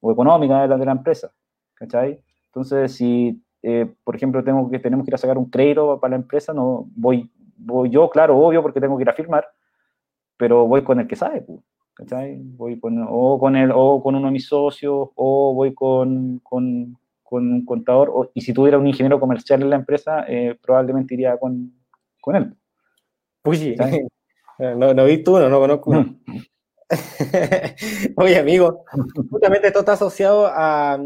[0.00, 1.32] O económica de la, de la empresa,
[1.74, 2.20] ¿cachai?
[2.46, 6.10] Entonces, si, eh, por ejemplo, tengo que, tenemos que ir a sacar un crédito para
[6.10, 9.48] la empresa, no voy, voy yo, claro, obvio, porque tengo que ir a firmar,
[10.36, 11.46] pero voy con el que sabe,
[11.98, 12.40] ¿cachai?
[12.42, 16.96] Voy con, o, con el, o con uno de mis socios, o voy con, con
[17.28, 21.12] con un contador, o, y si tuviera un ingeniero comercial en la empresa, eh, probablemente
[21.12, 21.74] iría con,
[22.22, 22.54] con él.
[23.44, 23.76] Uy,
[24.58, 25.92] no, no vi tú, no, no conozco.
[28.16, 28.84] Oye, amigo,
[29.30, 30.98] justamente esto está asociado a,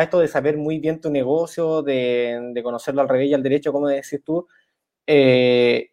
[0.00, 3.88] esto de saber muy bien tu negocio, de, conocerlo al revés y al derecho, como
[3.88, 4.46] decís tú.
[5.06, 5.90] Eh,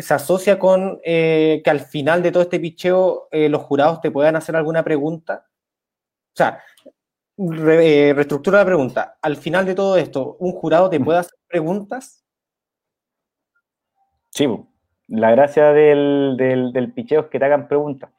[0.00, 4.10] se asocia con eh, que al final de todo este picheo eh, los jurados te
[4.10, 5.46] puedan hacer alguna pregunta.
[6.32, 6.62] O sea,
[7.36, 9.18] reestructura la pregunta.
[9.22, 12.24] Al final de todo esto, ¿un jurado te puede hacer preguntas?
[14.30, 14.48] Sí,
[15.08, 18.10] la gracia del, del picheo es que te hagan preguntas.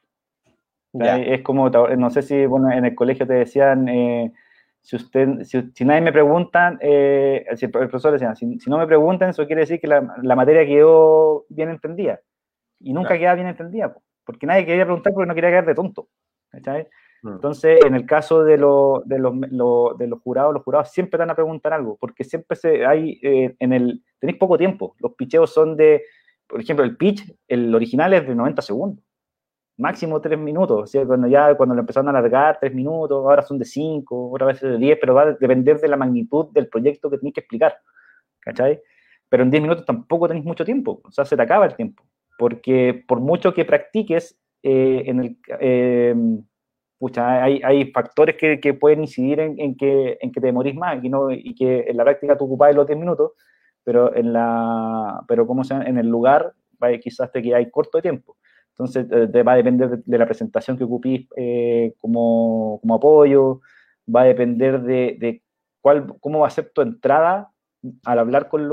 [0.94, 4.34] Es como, no sé si bueno, en el colegio te decían, eh,
[4.82, 9.30] si, usted, si, nadie me pregunta, eh, si el profesor decía, si, no me preguntan,
[9.30, 12.20] eso quiere decir que la, la materia quedó bien entendida.
[12.80, 16.08] Y nunca queda bien entendida, porque nadie quería preguntar porque no quería quedar de tonto.
[17.22, 17.28] Mm.
[17.28, 19.34] Entonces, en el caso de, lo, de, los,
[19.98, 23.56] de los jurados, los jurados siempre van a preguntar algo, porque siempre se, hay, eh,
[23.60, 24.96] en el, tenéis poco tiempo.
[25.00, 26.02] Los picheos son de,
[26.48, 29.06] por ejemplo, el pitch, el original es de 90 segundos
[29.82, 33.66] máximo tres minutos, cuando ya cuando lo empezaron a alargar, tres minutos, ahora son de
[33.66, 37.18] cinco, otra vez de diez, pero va a depender de la magnitud del proyecto que
[37.18, 37.78] tenéis que explicar,
[38.40, 38.80] ¿cachai?
[39.28, 42.04] Pero en diez minutos tampoco tenéis mucho tiempo, o sea, se te acaba el tiempo,
[42.38, 46.16] porque por mucho que practiques, eh, en el, eh,
[47.00, 50.76] pucha, hay, hay, factores que, que pueden incidir en, en, que, en que te morís
[50.76, 53.32] más y, no, y que en la práctica tú ocupáis los diez minutos,
[53.84, 56.54] pero en la pero como sea, en el lugar
[57.02, 58.38] quizás te quedáis corto de tiempo.
[58.82, 63.62] Entonces, eh, va a depender de, la presentación que ocupís eh, como, como, apoyo,
[64.14, 65.44] va a depender de, de,
[65.82, 67.52] cuál, cómo va a ser tu entrada
[68.06, 68.68] al hablar con,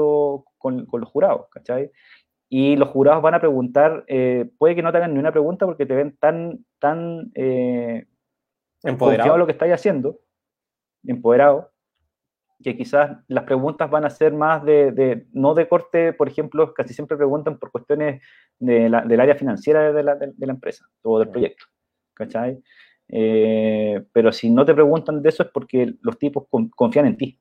[0.57, 1.91] con, con los jurados, ¿cachai?
[2.49, 5.67] Y los jurados van a preguntar, eh, puede que no te hagan ni una pregunta
[5.67, 7.31] porque te ven tan, tan
[8.83, 10.21] empoderado lo que estáis haciendo,
[11.05, 11.71] empoderado,
[12.63, 16.93] que quizás las preguntas van a ser más de, no de corte, por ejemplo, casi
[16.93, 18.21] siempre preguntan por cuestiones
[18.59, 21.67] de la, del área financiera de la, de, la, empresa o del proyecto,
[22.15, 22.61] ¿cachai?
[23.09, 27.41] Eh, pero si no te preguntan de eso es porque los tipos confían en ti.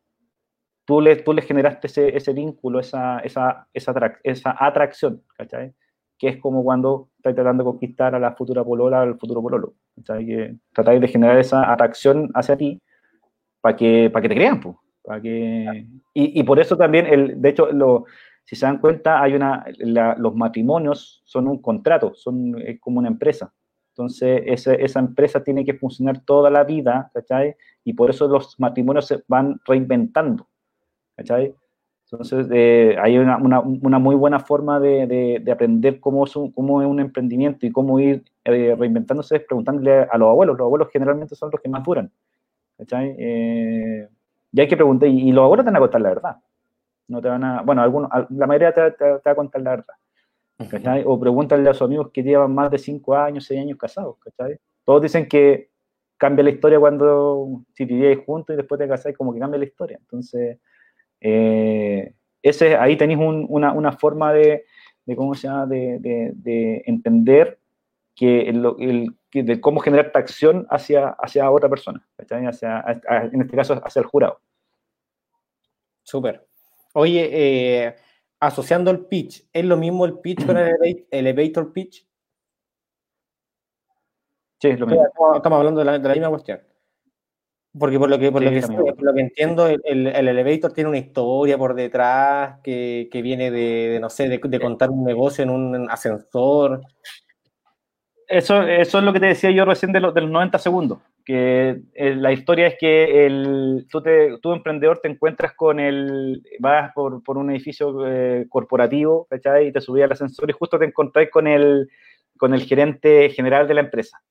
[0.85, 5.73] Tú les, tú les generaste ese, ese vínculo, esa, esa, esa, esa atracción, ¿cachai?
[6.17, 9.41] Que es como cuando estás tratando de conquistar a la futura polola o al futuro
[9.41, 10.25] pololo, ¿cachai?
[10.25, 12.81] Que tratáis de generar esa atracción hacia ti
[13.59, 14.77] para que, para que te crean, pues
[15.21, 18.05] que, y, y, por eso también, el, de hecho, lo,
[18.43, 19.65] si se dan cuenta, hay una,
[20.17, 23.53] los matrimonios son un contrato, son como una empresa.
[23.89, 27.55] Entonces, esa, esa, empresa tiene que funcionar toda la vida, ¿cachai?
[27.83, 30.47] Y por eso los matrimonios se van reinventando,
[31.15, 31.55] ¿cachai?
[32.09, 36.51] Entonces, eh, hay una, una, una, muy buena forma de, de, aprender cómo es, un,
[36.51, 40.57] cómo es un emprendimiento y cómo ir eh, reinventándose, preguntándole a los abuelos.
[40.57, 42.09] Los abuelos generalmente son los que más duran,
[42.77, 43.13] ¿cachai?
[43.17, 44.07] Eh,
[44.57, 46.37] y hay que preguntar, y, los abuelos te van a contar la verdad.
[47.07, 51.03] No te van a, bueno, algunos, la mayoría te, va a contar la verdad.
[51.05, 54.15] O pregúntale a sus amigos que llevan más de 5 años, 6 años casados.
[54.17, 54.57] ¿cachai?
[54.83, 55.69] Todos dicen que
[56.17, 59.65] cambia la historia cuando si vivíais juntos y después te casáis, como que cambia la
[59.65, 59.99] historia.
[60.01, 60.57] Entonces,
[61.21, 64.65] eh, ese, ahí tenéis una, una, forma de,
[65.05, 67.59] de, ¿cómo se llama?, de, de, de entender
[68.15, 72.83] que el, el, de cómo generar tracción hacia, hacia otra persona, hacia,
[73.31, 74.39] en este caso hacia el jurado.
[76.07, 76.47] Súper.
[76.93, 77.95] Oye, eh,
[78.39, 82.07] asociando el pitch, ¿es lo mismo el pitch con el elevator pitch?
[84.61, 85.03] Sí, es lo mismo.
[85.35, 86.61] Estamos hablando de la, misma cuestión.
[87.77, 88.61] Porque por lo que, por lo, que
[88.99, 93.99] lo que, entiendo, el, el, elevator tiene una historia por detrás que, que viene de,
[93.99, 96.83] no sé, de, de, contar un negocio en un ascensor
[98.27, 102.15] eso, eso es lo que te decía yo recién de, los 90 segundos, que eh,
[102.15, 107.23] la historia es que el, tú, te, tú, emprendedor, te encuentras con el, vas por,
[107.23, 109.67] por un edificio eh, corporativo, ¿cachai?
[109.67, 111.89] Y te subías al ascensor y justo te encontrás con el,
[112.37, 114.21] con el gerente general de la empresa.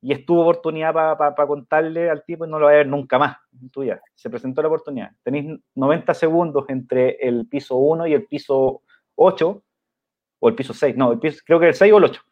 [0.00, 3.18] Y es tu oportunidad para contarle al tipo y no lo va a ver nunca
[3.18, 3.36] más.
[3.70, 4.00] Tuya.
[4.14, 5.10] Se presentó la oportunidad.
[5.22, 8.82] Tenéis 90 segundos entre el piso 1 y el piso
[9.16, 9.62] 8,
[10.38, 12.22] o el piso 6, no, el piso, creo que el 6 o el 8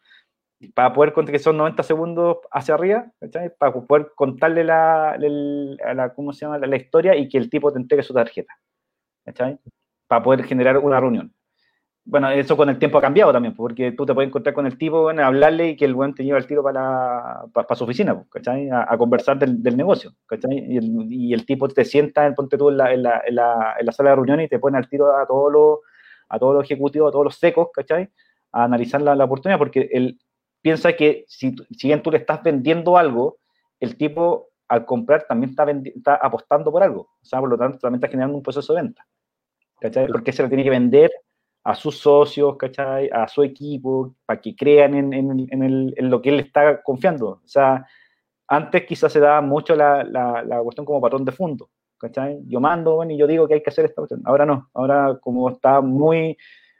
[0.67, 3.11] para poder contar que son 90 segundos hacia arriba,
[3.57, 6.57] para poder contarle la, la, ¿cómo se llama?
[6.57, 8.53] La, historia y que el tipo te entregue su tarjeta,
[10.07, 11.33] para poder generar una reunión.
[12.03, 14.77] Bueno, eso con el tiempo ha cambiado también, porque tú te puedes encontrar con el
[14.77, 18.25] tipo, bueno, hablarle y que el buen te lleva el tiro para, para, su oficina,
[18.71, 20.13] A, conversar del, del negocio,
[20.49, 23.91] Y el, y el, tipo te sienta, ponte tú en la, en la, en la,
[23.91, 25.79] sala de reunión y te pone al tiro a todos los
[26.31, 28.09] a todos ejecutivos, a todos los secos, ¿cachai?
[28.51, 30.19] A analizar la, la oportunidad, porque el,
[30.61, 33.37] piensa que si, si bien tú le estás vendiendo algo,
[33.79, 37.01] el tipo al comprar también está, está apostando por algo.
[37.01, 39.05] O sea, por lo tanto, también está generando un proceso de venta.
[39.81, 40.07] ¿Cachai?
[40.07, 41.11] Porque se le tiene que vender
[41.63, 43.09] a sus socios, ¿cachai?
[43.11, 47.27] A su equipo, para que crean en, en, el, en, lo que él está confiando.
[47.43, 47.85] O sea,
[48.47, 52.39] antes quizás se daba mucho la, la, la cuestión como patrón de fondo, ¿cachai?
[52.45, 54.21] Yo mando, bueno, y yo digo que hay que hacer esta cuestión.
[54.25, 56.37] Ahora no, ahora como está muy,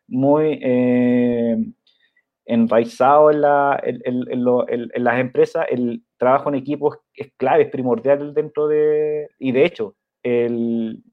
[0.08, 1.58] muy eh,
[2.50, 8.34] enraizado en, la, en, en, las empresas, el trabajo en equipo es, clave, es primordial
[8.34, 11.04] dentro de, y de hecho, el,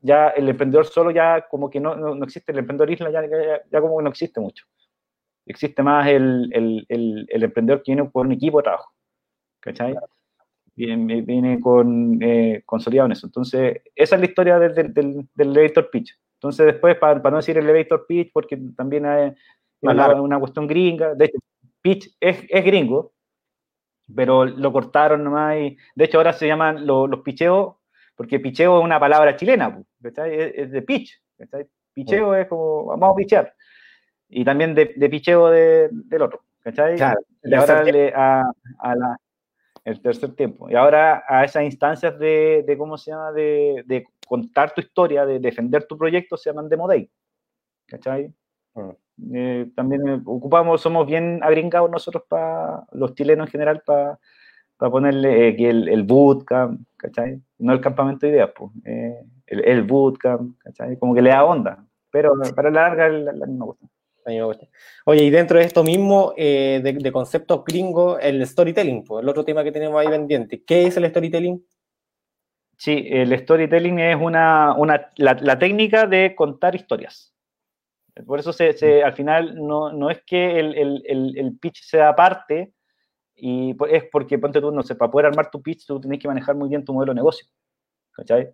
[0.00, 3.22] ya el emprendedor solo ya como que no, no, existe, el emprendedor isla ya,
[3.70, 4.64] ya, como que no existe mucho.
[5.44, 8.90] Existe más el, el, el, emprendedor que viene por un equipo de trabajo.
[9.60, 9.94] ¿Cachai?
[10.74, 13.26] Viene, viene con, eh, consolidado en eso.
[13.26, 16.18] Entonces, esa es la historia del, del, del elevator pitch.
[16.38, 19.34] Entonces, después, para, para, no decir elevator pitch, porque también hay
[19.80, 21.38] una, una, cuestión gringa, de hecho,
[21.82, 23.12] pitch es, es, gringo,
[24.14, 27.76] pero lo cortaron nomás y, de hecho, ahora se llaman los picheos
[28.14, 31.22] porque picheo es una palabra chilena, es, de pitch.
[31.94, 33.54] Picheo es como, vamos a pichear.
[34.28, 36.42] Y también de, de picheo de, del otro.
[36.62, 36.96] ¿cachai?
[37.42, 38.42] y ahora le, a,
[38.78, 39.16] a la,
[39.84, 40.68] el tercer tiempo.
[40.70, 43.32] Y ahora a esas instancias de, de ¿cómo se llama?
[43.32, 47.10] De, de, contar tu historia, de defender tu proyecto, se llaman demo day.
[47.86, 48.32] ¿Cachai?
[48.74, 48.90] Mm.
[49.34, 54.18] Eh, también ocupamos, somos bien agringados nosotros para los chilenos en general para
[54.80, 57.38] para ponerle eh, que el, el, bootcamp, ¿cachai?
[57.58, 59.14] No el campamento de ideas, pues, eh,
[59.46, 60.98] el, el, bootcamp, ¿cachai?
[60.98, 63.90] Como que le da onda, pero para la larga la, la misma cuestión.
[65.04, 69.28] Oye, y dentro de esto mismo, eh, de, de, conceptos gringos, el storytelling, pues, el
[69.28, 70.62] otro tema que tenemos ahí pendiente.
[70.64, 71.62] ¿Qué es el storytelling?
[72.78, 77.34] Sí, el storytelling es una, una la, la, técnica de contar historias.
[78.26, 82.14] Por eso se, se, al final no, no, es que el, el, el pitch sea
[82.14, 82.72] parte,
[83.40, 86.28] y es porque, ponte tú, no sé, para poder armar tu pitch, tú tienes que
[86.28, 87.46] manejar muy bien tu modelo de negocio.
[88.12, 88.50] ¿Cachai?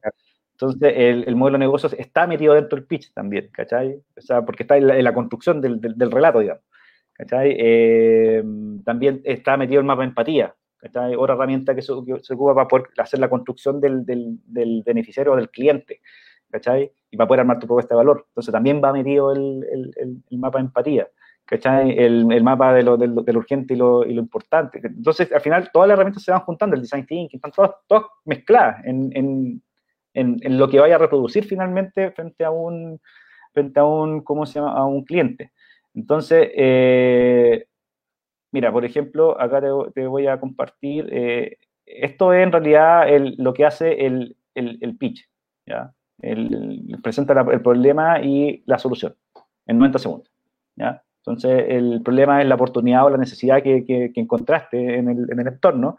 [0.52, 4.00] Entonces, el, el, modelo de negocios está metido dentro del pitch también, ¿cachai?
[4.16, 6.62] O sea, porque está en la, en la construcción del, del, del, relato, digamos.
[7.12, 7.56] ¿cachai?
[7.58, 8.42] Eh,
[8.84, 11.14] también está metido el mapa de empatía, ¿cachai?
[11.16, 14.82] Otra herramienta que se, que se ocupa para poder hacer la construcción del, del, del
[14.84, 16.00] beneficiario o del cliente,
[16.50, 16.92] ¿cachai?
[17.16, 18.26] Y para poder armar tu propuesta de valor.
[18.28, 19.64] Entonces, también va metido el,
[19.96, 21.08] el, mapa de empatía.
[21.46, 21.96] ¿cachai?
[21.96, 24.80] El, el mapa de lo, de urgente y lo, y lo, importante.
[24.82, 28.04] Entonces, al final, todas las herramientas se van juntando, el design thinking, están todas, todas
[28.24, 29.62] mezcladas en, en,
[30.12, 33.00] en, lo que vaya a reproducir finalmente frente a un,
[33.52, 35.52] frente a un, ¿cómo se llama?, a un cliente.
[35.94, 37.66] Entonces, eh,
[38.52, 39.62] mira, por ejemplo, acá
[39.94, 43.06] te, voy a compartir, eh, esto es en realidad
[43.38, 45.28] lo que hace el, el, el pitch,
[45.66, 45.95] ¿ya?
[46.20, 49.14] El, presenta la, el problema y la solución
[49.66, 50.30] en 90 segundos,
[50.76, 51.02] ¿ya?
[51.18, 55.26] Entonces, el problema es la oportunidad o la necesidad que, que, que encontraste en el,
[55.30, 55.96] en el, entorno.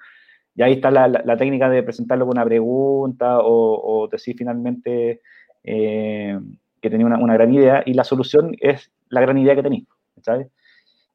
[0.55, 4.35] Y ahí está la, la, la, técnica de presentarlo con una pregunta o, o decir
[4.37, 5.21] finalmente
[5.65, 6.39] eh,
[6.81, 7.83] que tenía una, una, gran idea.
[7.85, 9.85] Y la solución es la gran idea que tenéis.
[10.21, 10.47] ¿sabes?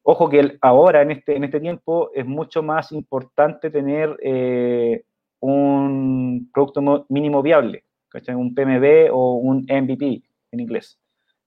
[0.03, 5.05] Ojo que el, ahora, en este, en este tiempo, es mucho más importante tener eh,
[5.39, 7.83] un producto mínimo viable,
[8.13, 8.35] ¿cachai?
[8.35, 10.99] un PMB o un MVP en inglés.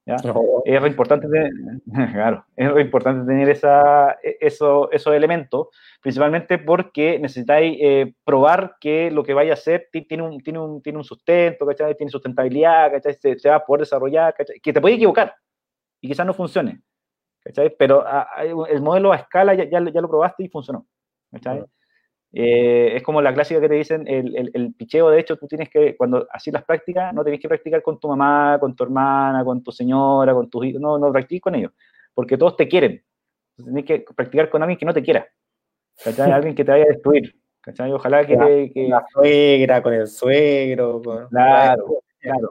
[0.05, 0.17] ¿ya?
[0.25, 0.43] No.
[0.65, 1.53] Es re importante tener,
[2.13, 5.69] claro, es re importante tener esa, e, eso, esos elementos,
[6.03, 10.83] principalmente porque necesitáis eh, probar que lo que vaya a hacer tiene un, tiene un,
[10.83, 11.97] tiene un sustento, ¿cachai?
[11.97, 13.15] tiene sustentabilidad, ¿cachai?
[13.15, 14.61] Se, se va a poder desarrollar, ¿cachai?
[14.61, 15.35] que te puede equivocar
[16.01, 16.83] y quizás no funcione,
[17.45, 17.75] ¿cachai?
[17.79, 20.87] pero a, a, el modelo a escala ya, ya, ya, lo probaste y funcionó.
[21.33, 21.65] ¿cachai?
[22.39, 25.47] Eh, es como la clásica que te dicen, el, el, el, picheo, de hecho, tú
[25.47, 28.85] tienes que, cuando así las prácticas, no tienes que practicar con tu mamá, con tu
[28.85, 31.73] hermana, con tu señora, con tus hijos, no, no practiques con ellos,
[32.13, 33.03] porque todos te quieren.
[33.57, 35.27] Entonces, tienes que practicar con alguien que no te quiera,
[36.05, 36.31] ¿cachai?
[36.31, 37.91] alguien que te vaya a destruir, ¿cachai?
[37.91, 38.37] Ojalá que...
[38.37, 38.87] La, que...
[38.87, 41.29] la suegra, con el suegro, con...
[41.29, 42.49] Claro, claro,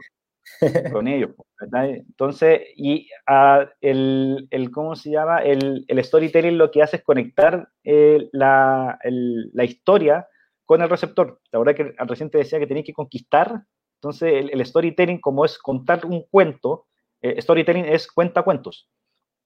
[0.91, 1.32] con ellos.
[1.60, 1.89] ¿verdad?
[1.89, 5.39] Entonces, y uh, el, el, ¿cómo se llama?
[5.39, 10.28] El, el, storytelling lo que hace es conectar eh, la, el, la, historia
[10.66, 11.39] con el receptor.
[11.52, 13.64] La verdad que recién te decía que tenías que conquistar,
[14.02, 16.88] entonces el, el, storytelling como es contar un cuento,
[17.22, 18.89] eh, storytelling es cuenta cuentos.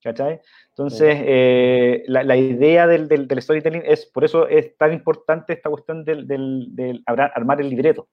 [0.02, 0.40] ¿Cachai?
[0.70, 5.52] Entonces, eh, la, la, idea del, del, del, storytelling es, por eso es tan importante
[5.52, 8.08] esta cuestión del, del, del armar el libreto.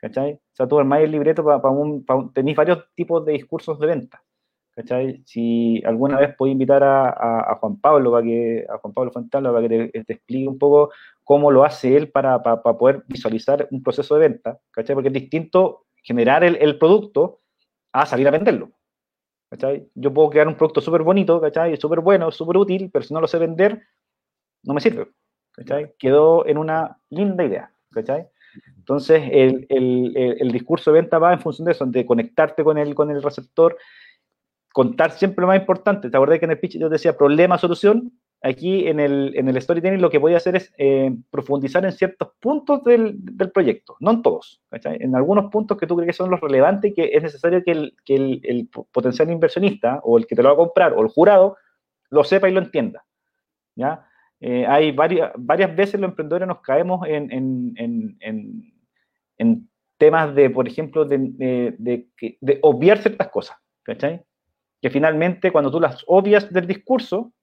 [0.00, 0.34] ¿Cachai?
[0.34, 3.32] O sea, tú armáis el libreto para pa un, pa un, tenéis varios tipos de
[3.32, 4.22] discursos de venta,
[4.74, 5.22] ¿cachai?
[5.26, 9.12] Si alguna vez podéis invitar a, a, a, Juan Pablo, para que, a Juan Pablo
[9.12, 10.90] Fontana, para que te, te, explique un poco
[11.24, 14.94] cómo lo hace él para, para, para, poder visualizar un proceso de venta, ¿cachai?
[14.94, 17.40] Porque es distinto generar el, el producto
[17.92, 18.70] a salir a venderlo.
[19.50, 19.88] ¿cachai?
[19.94, 21.76] Yo puedo crear un producto súper bonito, ¿cachai?
[21.76, 23.82] Súper bueno, súper útil, pero si no lo sé vender,
[24.62, 25.08] no me sirve.
[25.52, 25.92] ¿cachai?
[25.98, 27.72] Quedó en una linda idea.
[27.92, 28.28] ¿cachai?
[28.80, 32.78] Entonces, el, el, el, discurso de venta va en función de eso, de conectarte con
[32.78, 33.76] el, con el receptor
[34.72, 36.10] contar siempre lo más importante.
[36.10, 38.12] ¿Te acordás que en el pitch yo decía problema, solución?
[38.42, 41.92] Aquí en el, en el storytelling lo que voy a hacer es eh, profundizar en
[41.92, 44.62] ciertos puntos del, del, proyecto, no en todos.
[44.70, 47.72] En algunos puntos que tú crees que son los relevantes y que es necesario que,
[47.72, 51.02] el, que el, el, potencial inversionista o el que te lo va a comprar o
[51.02, 51.58] el jurado
[52.08, 53.04] lo sepa y lo entienda,
[53.76, 54.06] ¿ya?
[54.40, 58.72] Eh, hay varias, varias veces los emprendedores nos caemos en, en, en,
[59.36, 64.24] en temas de, por ejemplo, de, de, de, de obviar ciertas cosas, ¿cachai?
[64.80, 67.34] Que finalmente cuando tú las obvias del discurso,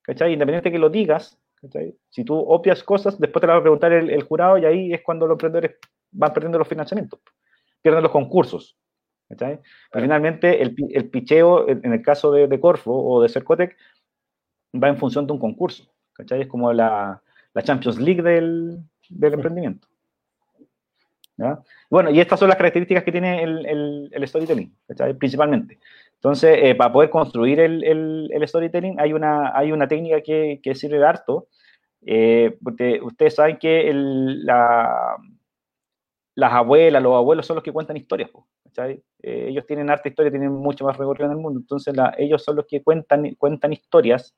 [0.00, 0.32] ¿cachai?
[0.32, 1.94] Independiente que lo digas, ¿cachai?
[2.08, 4.94] Si tú obvias cosas, después te la va a preguntar el, el, jurado y ahí
[4.94, 5.76] es cuando los emprendedores
[6.10, 7.20] van perdiendo los financiamientos,
[7.82, 8.78] pierden los concursos,
[9.28, 9.60] ¿cachai?
[9.90, 13.76] Pero finalmente el, el, picheo, en el caso de, de, Corfo o de Cercotec,
[14.74, 16.42] va en función de un concurso, ¿cachai?
[16.42, 17.20] Es como la,
[17.54, 19.88] la Champions League del, del emprendimiento.
[21.38, 21.60] ¿Ya?
[21.90, 25.14] Bueno, y estas son las características que tiene el, el, el storytelling, ¿cachai?
[25.14, 25.78] principalmente.
[26.14, 30.60] Entonces, eh, para poder construir el, el, el, storytelling hay una, hay una técnica que,
[30.62, 31.48] que sirve de harto,
[32.06, 35.16] eh, porque ustedes saben que la,
[36.34, 38.30] las abuelas, los abuelos son los que cuentan historias,
[38.64, 39.02] ¿cachai?
[39.22, 42.42] Eh, ellos tienen arte historia, tienen mucho más recorrido en el mundo, entonces la, ellos
[42.42, 44.34] son los que cuentan, cuentan historias,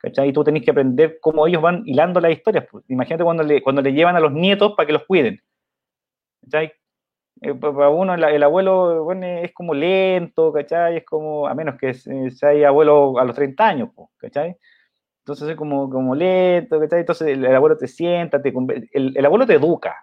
[0.00, 0.30] ¿cachai?
[0.30, 2.66] Y tú tenés que aprender cómo ellos van hilando las historias.
[2.70, 2.84] Pues.
[2.88, 5.40] Imagínate cuando le, cuando le llevan a los nietos para que los cuiden.
[6.42, 6.72] ¿cachai?
[7.42, 10.98] Eh, para uno el, el, abuelo bueno, es como lento, ¿cachai?
[10.98, 14.56] Es como, a menos que sea abuelo a los 30 años, ¿cachai?
[15.22, 17.00] Entonces es como, como lento, ¿cachai?
[17.00, 18.52] Entonces el, el abuelo te sienta, te,
[18.92, 19.96] el, el, abuelo te educa,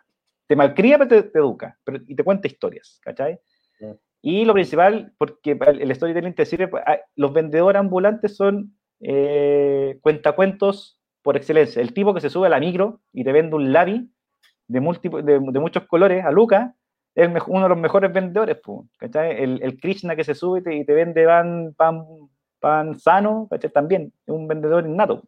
[0.48, 3.40] te malcría, pero te, te educa, pero, y te cuenta historias, ¿cachai?
[3.78, 3.86] Sí.
[4.22, 11.00] Y lo principal, porque el storytelling te sirve, ah, los vendedores ambulantes son eh, cuentacuentos
[11.22, 11.82] por excelencia.
[11.82, 14.10] El tipo que se sube a la micro y te vende un labi
[14.68, 16.76] de, muchos colores a Luca
[17.16, 18.58] es uno de los mejores vendedores.
[19.00, 21.26] El, el, Krishna que se sube y te, vende
[21.76, 22.30] pan,
[22.60, 23.72] pan, sano, ¿cachai?
[23.72, 25.24] También es un vendedor innato.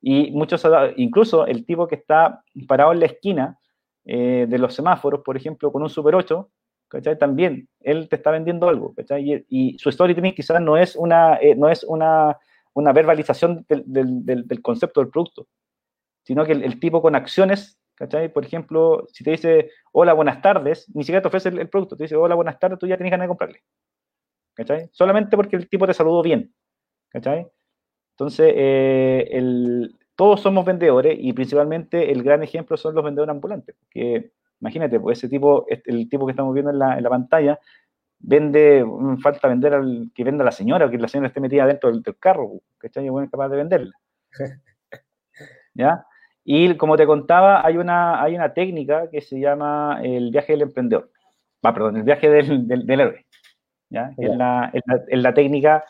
[0.00, 0.66] Y muchos,
[0.96, 3.58] incluso el tipo que está parado en la esquina
[4.04, 6.48] eh, de los semáforos, por ejemplo, con un Super 8,
[6.88, 7.18] ¿cachai?
[7.18, 8.94] También él te está vendiendo algo.
[9.48, 12.38] Y, su storytelling quizás no es una, eh, no es una,
[12.74, 13.84] una verbalización del,
[14.46, 15.46] del, concepto del producto,
[16.24, 18.32] sino que el, tipo con acciones ¿cachai?
[18.32, 22.04] Por ejemplo, si te dice, hola, buenas tardes, ni siquiera te ofrece el, producto, te
[22.04, 23.62] dice, hola, buenas tardes, tú ya tienes ganas de comprarle,
[24.54, 24.88] ¿cachai?
[24.92, 26.54] Solamente porque el tipo te saludó bien,
[27.08, 27.48] ¿cachai?
[28.12, 34.30] Entonces, eh, todos somos vendedores y principalmente el gran ejemplo son los vendedores ambulantes, que
[34.60, 37.58] imagínate, pues ese tipo, el tipo que estamos viendo en la, en la pantalla,
[38.18, 41.40] vende, mm, falta vender al que venda a la señora, o que la señora esté
[41.40, 43.06] metida dentro del, del carro, ¿cachai?
[43.06, 43.92] Y bueno, es capaz de venderla.
[45.74, 46.04] ¿Ya?
[46.44, 50.62] Y como te contaba, hay una, hay una técnica que se llama el viaje del
[50.62, 51.10] emprendedor.
[51.62, 53.26] Ah, perdón, el viaje del, del, del héroe.
[53.90, 54.14] ¿ya?
[54.16, 54.30] Yeah.
[54.30, 55.84] Es, la, es, la, es, la, técnica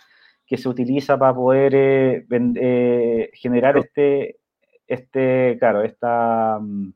[0.46, 4.38] que se utiliza para poder eh, eh, generar este,
[4.86, 6.92] este, claro, esta, mm,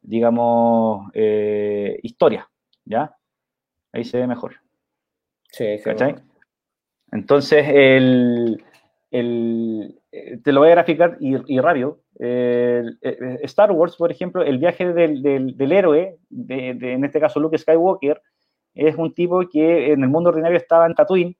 [0.00, 2.48] digamos, eh, historia.
[2.84, 3.14] ¿Ya?
[3.92, 4.56] Ahí se ve mejor.
[5.50, 6.14] Sí, ahí se ve.
[7.12, 8.62] Entonces, el,
[9.10, 10.00] el,
[10.42, 12.00] te lo voy a graficar y, y rápido.
[12.18, 12.82] Eh,
[13.42, 17.40] Star Wars, por ejemplo, el viaje del, del, del héroe, de, de, en este caso
[17.40, 18.20] Luke Skywalker,
[18.74, 21.36] es un tipo que en el mundo ordinario estaba en Tatooine,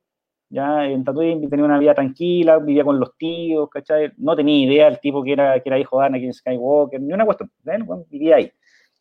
[0.50, 4.12] ya en Tatooine tenía una vida tranquila, vivía con los tíos, ¿cachai?
[4.16, 7.26] No tenía idea el tipo que era, que era hijo de Anakin Skywalker, ni una
[7.26, 7.78] cuestión, ¿eh?
[8.08, 8.52] vivía ahí,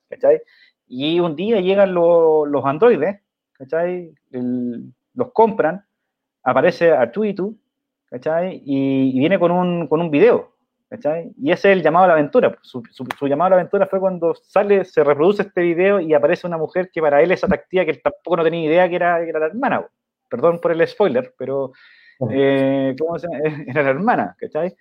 [0.10, 0.42] ¿cachai?
[0.88, 3.22] Y un día llegan los, los androides,
[3.54, 4.14] ¿cachai?
[5.14, 5.86] Los compran,
[6.44, 7.58] aparece Artuitu,
[8.10, 8.62] ¿cachai?
[8.66, 10.54] Y, y viene con un, con un video,
[10.90, 11.32] ¿cachai?
[11.38, 12.58] Y ese es el llamado a la aventura.
[12.62, 16.14] Su, su, su, llamado a la aventura fue cuando sale, se reproduce este video y
[16.14, 18.96] aparece una mujer que para él es atractiva, que él tampoco no tenía idea que
[18.96, 19.88] era, que era la hermana.
[20.30, 21.72] Perdón por el spoiler, pero
[22.32, 23.28] eh, ¿cómo se?
[23.68, 24.76] Era la hermana, ¿cachai?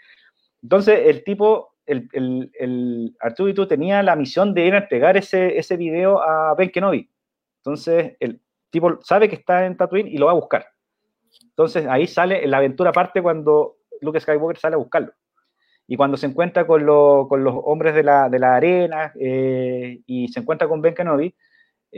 [0.63, 5.59] Entonces el tipo, el, el, el Arturo tenía la misión de ir a entregar ese,
[5.59, 7.11] ese video a Ben Kenobi.
[7.59, 8.41] Entonces el
[8.71, 10.67] tipo sabe que está en Tatooine y lo va a buscar.
[11.43, 15.13] Entonces ahí sale, la aventura parte cuando Luke Skywalker sale a buscarlo.
[15.89, 20.01] Y cuando se encuentra con, lo, con los hombres de la, de la arena eh,
[20.05, 21.35] y se encuentra con Ben Kenobi,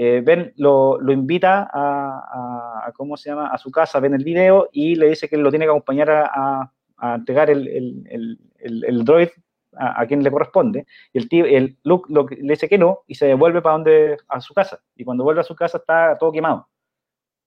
[0.01, 4.69] eh, Ben lo, invita a, a, ¿cómo se llama?, a su casa, ven el video
[4.71, 7.67] y le dice que lo tiene que acompañar a, a entregar el,
[8.07, 9.31] el, el, droid
[9.73, 10.87] a, quien le corresponde.
[11.13, 14.19] Y el, tío, el Luke lo, le dice que no y se devuelve para donde,
[14.29, 14.81] a su casa.
[14.95, 16.69] Y cuando vuelve a su casa está todo quemado.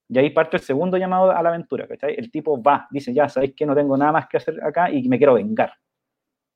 [0.10, 2.16] Y ahí parte el segundo llamado a la aventura, ¿cachai?
[2.18, 5.08] El tipo va, dice, ya, ¿sabéis que no tengo nada más que hacer acá y
[5.08, 5.72] me quiero vengar?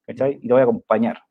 [0.07, 1.21] Y te voy a acompañar.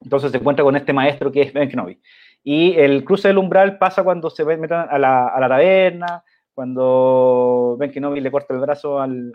[0.00, 2.00] Entonces se encuentra con este maestro que es Ben Kenobi.
[2.44, 6.22] Y el cruce del umbral pasa cuando se meten a la, a la taberna,
[6.54, 9.32] cuando ven que no le corta el brazo al,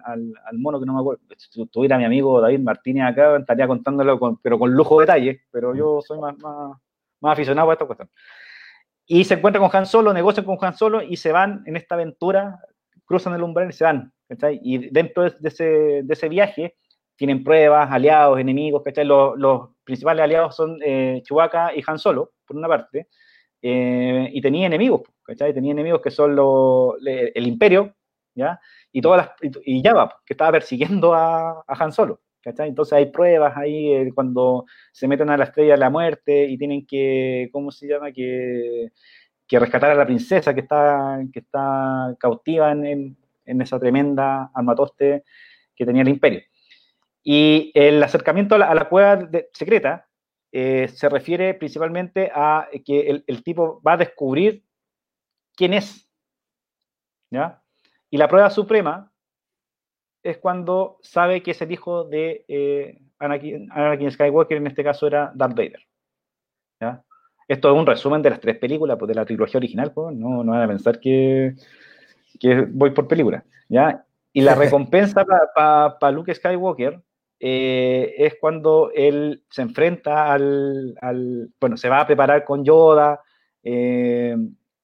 [0.53, 1.22] mono que no me acuerdo.
[1.38, 5.76] Si tuviera mi amigo David Martínez acá, estaría contándolo, pero con lujo de detalle, pero
[5.76, 8.10] yo soy más, más, aficionado a esta cuestión.
[9.05, 11.95] Y se encuentra con Han Solo, negocian con Han Solo y se van en esta
[11.95, 12.60] aventura,
[13.03, 14.14] cruzan el umbral y se van.
[14.62, 15.64] Y dentro de ese,
[16.03, 16.76] de ese viaje
[17.18, 22.58] tienen pruebas, aliados, enemigos, Los, los principales aliados son eh, Chewbacca y Han Solo, por
[22.58, 23.08] una parte,
[23.62, 25.54] eh, y tenía enemigos, ¿cachai?
[25.54, 26.32] Tenía enemigos que son
[27.06, 27.95] el Imperio,
[28.34, 28.60] ¿ya?
[28.91, 32.70] Y, todas las, y Java, que estaba persiguiendo a, a, Han Solo, ¿cachai?
[32.70, 36.58] Entonces hay pruebas ahí eh, cuando se meten a la estrella de la muerte y
[36.58, 38.12] tienen que, ¿cómo se llama?
[38.12, 38.89] Que,
[39.47, 45.24] que rescatar a la princesa que está, que está cautiva en, en, esa tremenda armatoste
[45.76, 46.41] que tenía el Imperio.
[47.24, 50.09] Y el acercamiento a la, cueva secreta
[50.52, 54.64] eh, se refiere principalmente a que el, tipo va a descubrir
[55.56, 56.10] quién es.
[57.30, 57.62] ¿ya?
[58.10, 59.12] Y la prueba suprema
[60.24, 65.32] es cuando sabe que es el hijo de eh, Anakin, Skywalker, en este caso era
[65.36, 65.88] Darth Vader.
[66.82, 67.04] ¿ya?
[67.47, 70.43] Esto es un resumen de las tres películas, pues, de la trilogía original, pues, no,
[70.43, 71.54] no van a pensar que,
[72.39, 73.43] que voy por película.
[73.68, 74.04] ¿ya?
[74.34, 75.24] Y la recompensa
[75.54, 77.04] para Luke Skywalker
[77.40, 80.98] eh, es cuando él se enfrenta al,
[81.60, 83.22] bueno, se va a preparar con Yoda,
[83.64, 84.36] eh,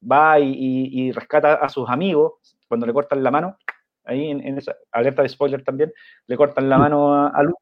[0.09, 2.33] va y, rescata a sus amigos,
[2.67, 3.57] cuando le cortan la mano,
[4.05, 5.91] ahí en, esa alerta de spoiler también,
[6.27, 7.61] le cortan la mano a, Luke,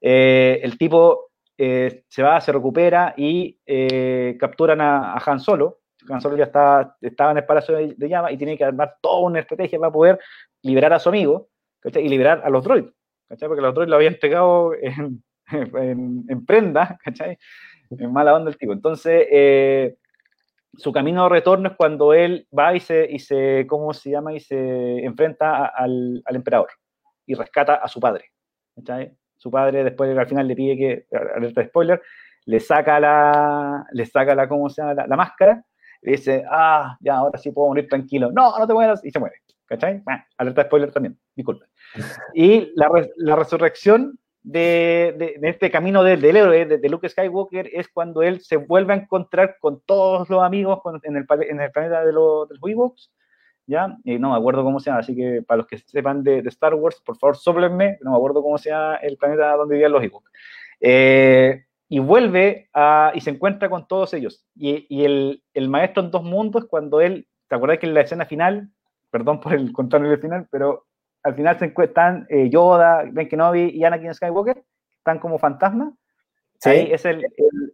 [0.00, 3.58] eh, el tipo se va, se recupera y
[4.38, 8.38] capturan a, Han Solo, Han Solo ya está, estaba en el Palacio de, Llama y
[8.38, 10.18] tiene que armar toda una estrategia para poder
[10.62, 11.48] liberar a su amigo
[11.84, 12.90] y liberar a los droids.
[13.30, 13.48] ¿Cachai?
[13.48, 17.38] Porque los otros lo habían entregado en, en, prenda, ¿cachai?
[17.90, 18.72] En mala onda el tipo.
[18.72, 19.96] Entonces, eh,
[20.76, 24.34] su camino de retorno es cuando él va y se, y se ¿cómo se llama?
[24.34, 26.70] Y se enfrenta al, emperador
[27.26, 28.26] y rescata a su padre,
[28.76, 29.12] ¿cachai?
[29.36, 32.02] Su padre después al final le pide que, alerta de spoiler,
[32.46, 35.06] le saca la, le saca la, ¿cómo se llama?
[35.06, 35.64] La, máscara,
[36.02, 38.30] y dice, ah, ya, ahora sí puedo morir tranquilo.
[38.32, 39.36] No, no te mueras, y se muere,
[39.70, 40.02] ¿cachai?
[40.36, 41.66] alerta de spoiler también, disculpe.
[42.34, 47.88] Y la, la resurrección de, de, este camino del, del héroe, de, Luke Skywalker, es
[47.88, 52.04] cuando él se vuelve a encontrar con todos los amigos en, el, en, el, planeta
[52.04, 53.10] de, los, de los
[53.66, 53.96] ¿ya?
[54.02, 56.74] Y no me acuerdo cómo se llama, así que para los que sepan de, Star
[56.74, 60.02] Wars, por favor, sóplenme, no me acuerdo cómo se llama el planeta donde vivían los
[60.02, 60.32] Ewoks.
[60.80, 64.44] Eh, y vuelve a, y se encuentra con todos ellos.
[64.56, 68.00] Y, y el, el, maestro en dos mundos, cuando él, ¿te acuerdas que en la
[68.00, 68.70] escena final,
[69.10, 70.86] perdón por el contarle el final, pero
[71.22, 74.62] al final se encuentran eh, Yoda, Ben Kenobi y Anakin Skywalker,
[74.96, 75.92] están como fantasmas.
[76.58, 76.70] Sí.
[76.70, 77.26] Ahí es el,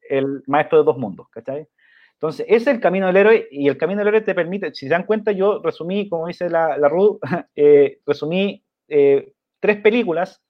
[0.08, 1.66] el, maestro de dos mundos, ¿cachai?
[2.14, 4.86] Entonces, ese es el camino del héroe y el camino del héroe te permite, si
[4.86, 7.18] se dan cuenta, yo resumí, como dice la, la Ruth,
[7.56, 10.42] eh, resumí eh, tres películas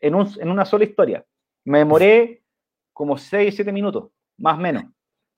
[0.00, 1.24] en, un, en, una sola historia.
[1.64, 2.42] Me demoré
[2.92, 4.84] como seis, siete minutos, más o menos,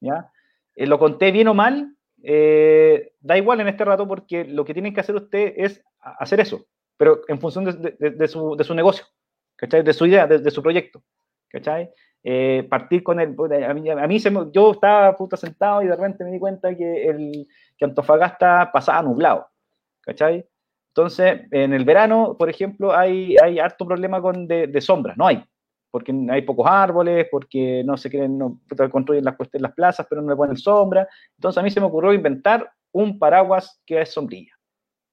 [0.01, 0.31] ¿ya?
[0.75, 5.01] lo conté bien o mal, da igual en este rato porque lo que tienen que
[5.01, 6.67] hacer usted es hacer eso,
[6.97, 9.07] pero en función de, su, de su, negocio.
[9.61, 11.03] De su idea, de, su proyecto,
[11.49, 11.91] ¿cachai?
[12.23, 13.37] Eh, partir con el...
[13.97, 17.47] A mí, se yo estaba puto sentado y de repente me di cuenta que, el,
[17.77, 19.49] que Antofagasta pasaba nublado,
[20.01, 20.47] ¿cachai?
[20.89, 25.45] Entonces, en el verano, por ejemplo, hay, hay harto problema con de sombras, no hay,
[25.91, 28.61] porque hay pocos árboles, porque no se quieren, no
[28.91, 31.09] construyen las, las plazas, pero no le ponen sombra.
[31.37, 34.53] Entonces a mí se me ocurrió inventar un paraguas que es sombrilla.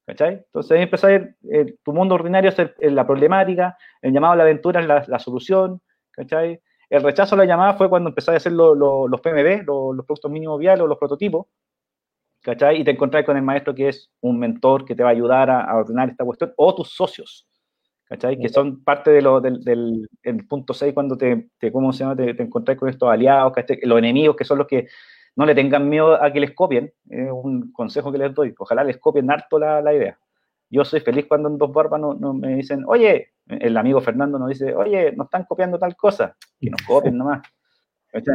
[0.06, 0.34] ¿Cachai?
[0.34, 4.36] Entonces ahí empezó a ir, eh, tu mundo ordinario es la problemática, el llamado a
[4.36, 6.62] la aventura es la, solución, ¿cachai?
[6.92, 10.60] El rechazo a la llamada fue cuando empezó a hacer los PMB, los productos mínimos
[10.60, 11.48] viales o los prototipos,
[12.44, 12.82] ¿cachai?
[12.82, 15.50] Y te encontrás con el maestro que es un mentor que te va a ayudar
[15.50, 17.48] a, ordenar esta cuestión, o tus socios,
[18.06, 18.38] ¿cachai?
[18.40, 22.16] Que son parte de lo, del, del punto 6 cuando te, te, ¿cómo se llama?
[22.16, 23.54] Te, te encontrás con estos aliados,
[23.84, 24.88] los enemigos que son los que
[25.36, 28.84] no le tengan miedo a que les copien, es un consejo que les doy, ojalá
[28.84, 30.18] les copien harto la, la idea.
[30.70, 34.50] Yo soy feliz cuando en Dos Barbas no, me dicen, oye, el amigo Fernando nos
[34.50, 37.42] dice, oye, nos están copiando tal cosa, que nos copien nomás.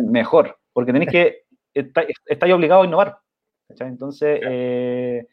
[0.05, 1.43] Mejor, porque tenéis que,
[1.73, 3.19] estáis obligados a innovar.
[3.69, 5.27] Entonces, eh,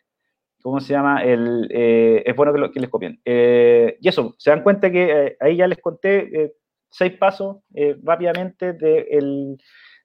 [0.61, 1.23] ¿cómo se llama?
[1.23, 3.19] El, eh, es bueno que, que les copien.
[3.25, 6.55] Eh, y eso, se dan cuenta que ahí ya les conté
[6.89, 7.57] seis pasos
[8.03, 9.57] rápidamente del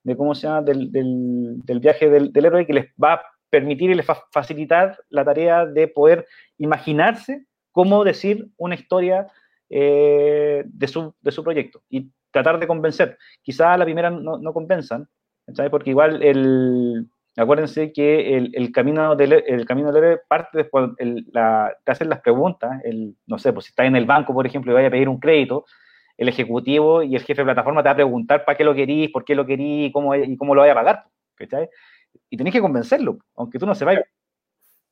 [0.04, 3.90] de cómo se llama, del, del, viaje del, del, héroe que les va a permitir
[3.90, 6.26] y les va a facilitar la tarea de poder
[6.58, 9.26] imaginarse cómo decir una historia
[9.70, 13.18] eh, de, su, de, su, proyecto y tratar de convencer.
[13.42, 15.08] Quizá a la primera no, no convenzan,
[15.54, 15.70] ¿sabes?
[15.70, 20.90] Porque igual el, acuérdense que el, camino del, el camino del parte después,
[21.32, 24.46] la, te hacen las preguntas, el, no sé, pues si estás en el banco, por
[24.46, 25.64] ejemplo, y vaya a pedir un crédito,
[26.18, 29.10] el ejecutivo y el jefe de plataforma te va a preguntar para qué lo querís,
[29.10, 31.04] por qué lo querís y cómo, y cómo lo vaya a pagar,
[31.34, 31.70] ¿cachai?
[32.28, 34.00] Y tenés que convencerlo, aunque tú no sepas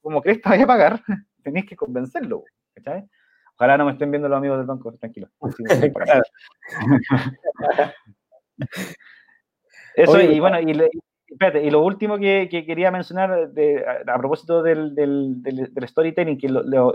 [0.01, 1.03] cómo crees que vaya a pagar,
[1.45, 3.05] tenés que convencerlo, ¿cachai?
[3.57, 5.29] Ojalá no me estén viendo los amigos del banco, tranquilo.
[9.95, 10.73] Eso, y bueno, y,
[11.63, 13.51] y lo último que, quería mencionar
[14.07, 14.95] a, propósito del,
[15.87, 16.49] storytelling, que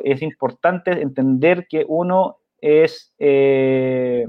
[0.04, 4.28] es importante entender que uno es, eh,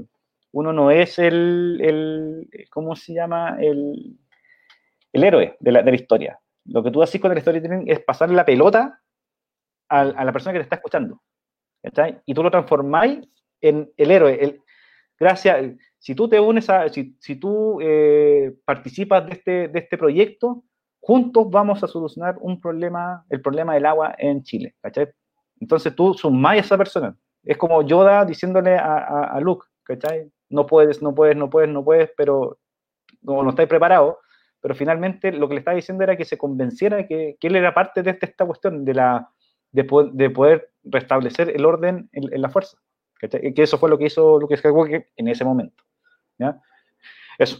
[0.51, 3.57] uno no es el, el, ¿cómo se llama?
[3.59, 4.17] El,
[5.11, 6.39] el héroe de la, de la, historia.
[6.65, 9.01] Lo que tú haces con el storytelling es pasarle la pelota
[9.89, 11.21] a, a la persona que te está escuchando.
[12.25, 13.27] Y tú lo transformáis
[13.61, 14.61] en el héroe.
[15.19, 19.97] Gracias, si tú te unes a, si, si tú eh, participas de este, de este
[19.97, 20.63] proyecto,
[20.99, 24.75] juntos vamos a solucionar un problema, el problema del agua en Chile.
[25.59, 27.17] Entonces tú sumás a esa persona.
[27.43, 30.29] Es como Yoda diciéndole a, a, Luke, ¿cachai?
[30.49, 32.59] No puedes, no puedes, no puedes, no puedes, pero
[33.25, 34.15] como no estáis preparados,
[34.61, 37.73] pero finalmente lo que le estaba diciendo era que se convenciera que, que él era
[37.73, 39.29] parte de esta cuestión, de la,
[39.71, 42.77] de, poder restablecer el orden en, la fuerza.
[43.19, 45.83] Que eso fue lo que hizo Luke Skywalker en ese momento.
[46.37, 46.59] ¿ya?
[47.37, 47.59] Eso.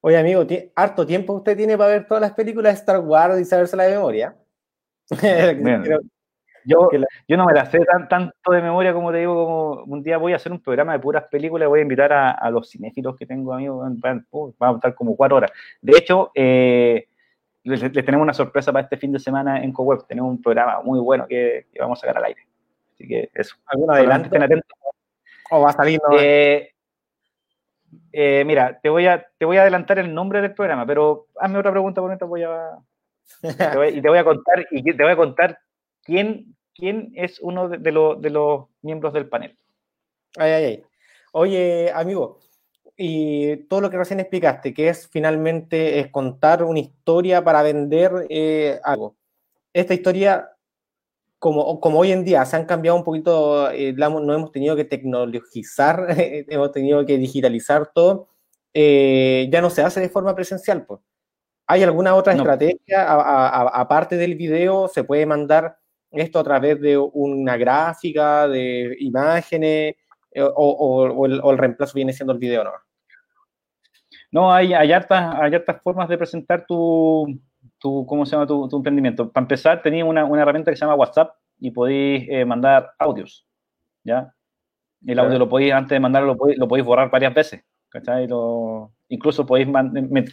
[0.00, 0.44] Oye, amigo,
[0.74, 3.88] ¿harto tiempo usted tiene para ver todas las películas de Star Wars y saberse la
[3.88, 4.36] memoria?
[6.64, 6.88] yo,
[7.28, 10.18] yo no me la sé tan, tanto de memoria como te digo, como un día
[10.18, 13.26] voy a hacer un programa de puras películas, voy a invitar a, los cinéfilos que
[13.26, 15.52] tengo, amigos, vamos a estar como cuatro horas.
[15.80, 17.06] De hecho, eh,
[17.64, 20.06] les, tenemos una sorpresa para este fin de semana en CoWeb.
[20.06, 22.42] Tenemos un programa muy bueno que, vamos a sacar al aire.
[23.02, 23.56] Así que eso.
[23.66, 24.26] ¿Algún adelante?
[24.26, 24.78] Estén atentos.
[25.50, 25.98] ¿O va a salir?
[26.20, 26.70] Eh,
[28.12, 31.58] eh, mira, te voy, a, te voy a adelantar el nombre del programa, pero hazme
[31.58, 32.78] otra pregunta por mientras voy a...
[33.92, 35.58] y te voy a contar, y te voy a contar
[36.04, 39.58] quién, quién es uno de, de, de los miembros del panel.
[40.36, 40.84] Ay, ay, ay.
[41.32, 42.38] Oye, amigo,
[42.96, 48.26] y todo lo que recién explicaste, que es finalmente es contar una historia para vender
[48.28, 49.16] eh, algo.
[49.72, 50.51] Esta historia,
[51.42, 54.84] como, como hoy en día se han cambiado un poquito, eh, no hemos tenido que
[54.84, 58.28] tecnologizar, hemos tenido que digitalizar todo,
[58.72, 60.86] eh, ya no se hace de forma presencial.
[60.86, 61.00] Pues.
[61.66, 64.86] ¿Hay alguna otra estrategia aparte del video?
[64.86, 65.76] ¿Se puede mandar
[66.12, 69.96] esto a través de una gráfica, de imágenes?
[70.30, 72.70] Eh, o, el, reemplazo viene siendo el video, ¿no?
[74.30, 77.36] No, hay, hay, hartas, hay formas de presentar tu,
[77.82, 79.30] tu ¿cómo se llama tu, emprendimiento?
[79.30, 83.46] Para empezar, tenía una, herramienta que se llama WhatsApp y podéis eh, mandar audios,
[84.04, 84.32] ¿ya?
[85.04, 88.28] El audio lo podéis, antes de mandarlo, lo podéis, borrar varias veces, ¿cachai?
[89.08, 89.68] incluso podéis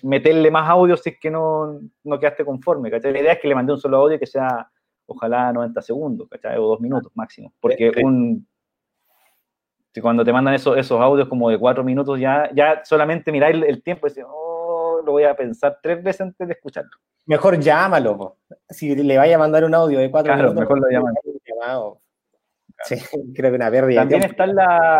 [0.03, 3.11] meterle más audio si es que no, no quedaste conforme, ¿cachai?
[3.11, 4.69] La idea es que le mandé un solo audio que sea,
[5.07, 6.57] ojalá, 90 segundos, ¿cachai?
[6.57, 8.47] O dos minutos máximo, porque un
[10.01, 13.81] cuando te mandan esos, esos audios como de cuatro minutos, ya, ya solamente miráis el,
[13.83, 16.91] tiempo y decís, oh, lo voy a pensar tres veces antes de escucharlo.
[17.25, 18.37] Mejor llámalo,
[18.69, 20.55] si le vaya a mandar un audio de cuatro minutos.
[20.55, 21.13] mejor lo llaman.
[22.85, 22.95] Sí,
[23.35, 24.01] creo que una pérdida.
[24.01, 24.99] También está en la,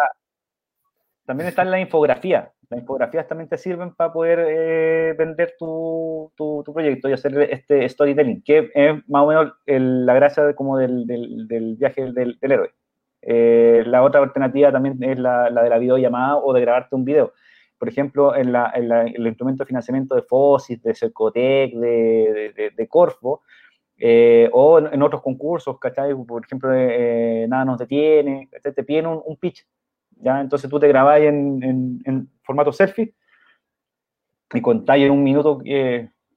[1.26, 2.52] también está en la infografía.
[2.70, 7.90] Las infografías también te sirven para poder eh, vender tu, tu, proyecto y hacer este
[7.90, 12.52] storytelling, que es más o menos la gracia como del, del, del viaje del, del
[12.52, 12.72] héroe.
[13.22, 17.34] Eh, la otra alternativa también es la, de la videollamada o de grabarte un video.
[17.80, 22.88] Por ejemplo, en, la, en, el instrumento de financiamiento de FOSIS, de Cercotec, de, de,
[22.88, 23.42] Corfo,
[23.98, 26.14] eh, o en, otros concursos, ¿cachai?
[26.14, 29.66] Por ejemplo, eh, Nada nos detiene, te piden un, pitch,
[30.18, 30.42] ¿ya?
[30.42, 33.14] Entonces tú te grabás en, en, formato selfie
[34.54, 35.62] y contáis en un minuto,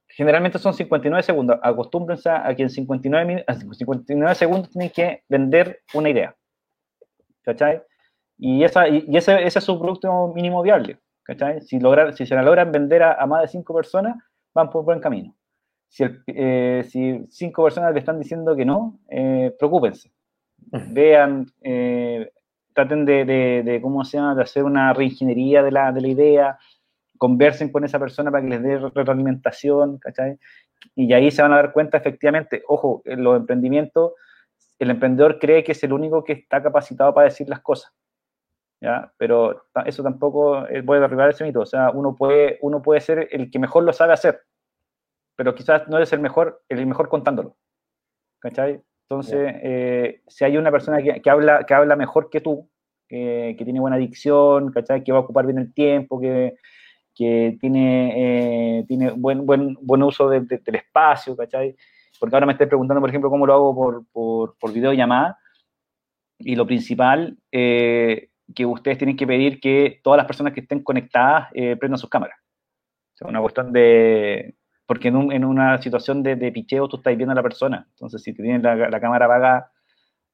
[0.07, 6.09] generalmente son 59 segundos, acostúmbrense a que en 59, 59 segundos tienen que vender una
[6.09, 6.35] idea.
[7.43, 7.81] ¿cachai?
[8.37, 11.61] Y, esa, y ese, ese, es su producto mínimo viable, ¿cachai?
[11.61, 14.17] Si, lograr, si se la logran vender a, más de cinco personas,
[14.53, 15.35] van por buen camino.
[15.89, 20.11] Si, eh, si cinco personas le están diciendo que no, eh, preocúpense.
[20.89, 22.31] Vean, eh,
[22.73, 26.59] traten de, de, ¿cómo se llama?, de hacer una reingeniería de la, de la idea,
[27.17, 30.39] conversen con esa persona para que les dé retroalimentación, ¿cachai?
[30.95, 34.13] Y ahí se van a dar cuenta efectivamente, ojo, los emprendimientos
[34.83, 37.91] el emprendedor cree que es el único que está capacitado para decir las cosas.
[38.83, 39.13] ¿Ya?
[39.17, 41.61] Pero eso tampoco eh, puede derribar ese mito.
[41.61, 44.41] O sea, uno puede, uno puede ser el que mejor lo sabe hacer,
[45.37, 47.55] pero quizás no es el mejor, el mejor contándolo.
[48.39, 48.81] ¿Cachai?
[49.03, 52.69] Entonces, eh, si hay una persona que, habla, que habla mejor que tú,
[53.07, 55.03] que, tiene buena dicción, ¿cachai?
[55.03, 56.55] Que va a ocupar bien el tiempo, que,
[57.15, 61.75] que tiene, eh, tiene buen, buen, buen uso del espacio, ¿cachai?
[62.19, 65.37] Porque ahora me estoy preguntando, por ejemplo, cómo lo hago por, por, por videollamada.
[66.39, 70.83] Y lo principal, eh, que ustedes tienen que pedir que todas las personas que estén
[70.83, 72.37] conectadas eh, prendan sus cámaras.
[73.21, 74.55] O una cuestión de...
[74.85, 77.87] Porque en, una situación de, de, picheo tú estás viendo a la persona.
[77.91, 79.71] Entonces, si te tienen la, cámara apagada,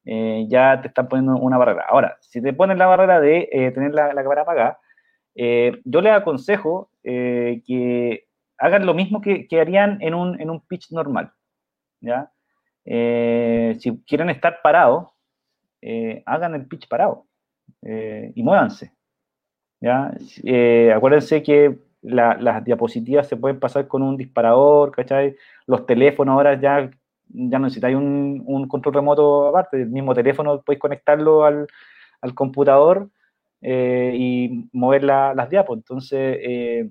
[0.06, 1.86] eh, ya te están poniendo una barrera.
[1.88, 4.80] Ahora, si te ponen la barrera de eh, tener la, cámara apagada,
[5.36, 10.66] eh, yo les aconsejo que hagan lo mismo que, que harían en un, en un
[10.66, 11.32] pitch normal.
[12.02, 12.32] ¿ya?
[12.86, 15.10] si quieren estar parados,
[16.26, 17.29] hagan el pitch parado
[17.82, 18.94] y muévanse.
[19.82, 20.12] ¿ya?
[20.96, 25.36] acuérdense que la, las diapositivas se pueden pasar con un disparador, ¿cachai?
[25.68, 26.90] Los teléfonos ahora ya
[27.30, 31.68] ya necesitáis un, control remoto aparte, el mismo teléfono podéis conectarlo al,
[32.22, 33.10] al computador
[33.62, 35.78] eh, y mover la, las diapos.
[35.78, 36.90] Entonces, eh,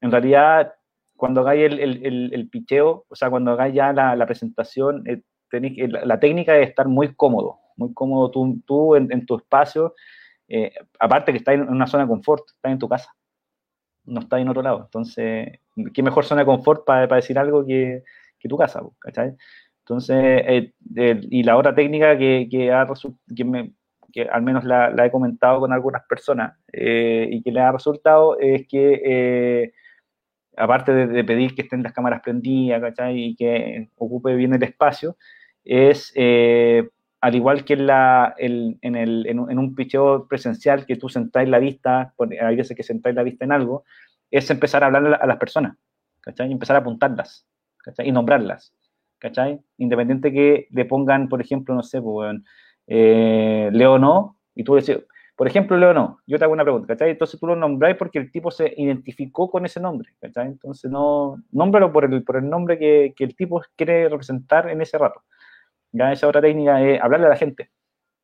[0.00, 0.74] en realidad,
[1.16, 5.22] cuando hagáis el, el, el, picheo, o sea, cuando hagáis ya la, la presentación, eh,
[5.48, 9.36] tenéis, la, la, técnica es estar muy cómodo, muy cómodo tú, tú en, en tu
[9.36, 9.94] espacio,
[10.48, 13.14] eh, aparte que estás en una zona de confort, estás en tu casa,
[14.04, 14.82] no estás en otro lado.
[14.84, 15.60] Entonces,
[15.92, 18.02] ¿qué mejor zona de confort para, decir algo que
[18.44, 19.34] que tu casa, ¿cachai?
[19.80, 22.86] Entonces, eh, eh, y la otra técnica que, que, ha
[23.34, 23.72] que, me,
[24.12, 27.72] que al menos la, la, he comentado con algunas personas eh, y que le ha
[27.72, 29.72] resultado es que, eh,
[30.56, 33.18] aparte de, de, pedir que estén las cámaras prendidas, ¿cachai?
[33.18, 35.16] Y que ocupe bien el espacio,
[35.64, 36.88] es, eh,
[37.24, 41.58] al igual que en, la, el, en, en, un, picheo presencial que tú sentáis la
[41.58, 42.12] vista,
[42.42, 43.84] hay veces que sentáis la vista en algo,
[44.30, 45.74] es empezar a hablar a las personas,
[46.20, 46.50] ¿cachai?
[46.50, 47.46] Y empezar a apuntarlas.
[47.82, 48.08] ¿cachai?
[48.08, 48.74] Y nombrarlas,
[49.18, 49.58] ¿cachai?
[49.78, 52.36] Independiente que le pongan, por ejemplo, no sé, pues,
[52.88, 54.98] eh, Leo no, y tú decís,
[55.34, 57.10] por ejemplo, Leo no, yo te hago una pregunta, ¿cachai?
[57.10, 60.48] Entonces tú lo nombráis porque el tipo se identificó con ese nombre, ¿cachai?
[60.48, 64.98] Entonces no, nómbralo por el, por el nombre que el tipo quiere representar en ese
[64.98, 65.22] rato.
[65.94, 67.70] Ya esa otra técnica es hablarle a la gente.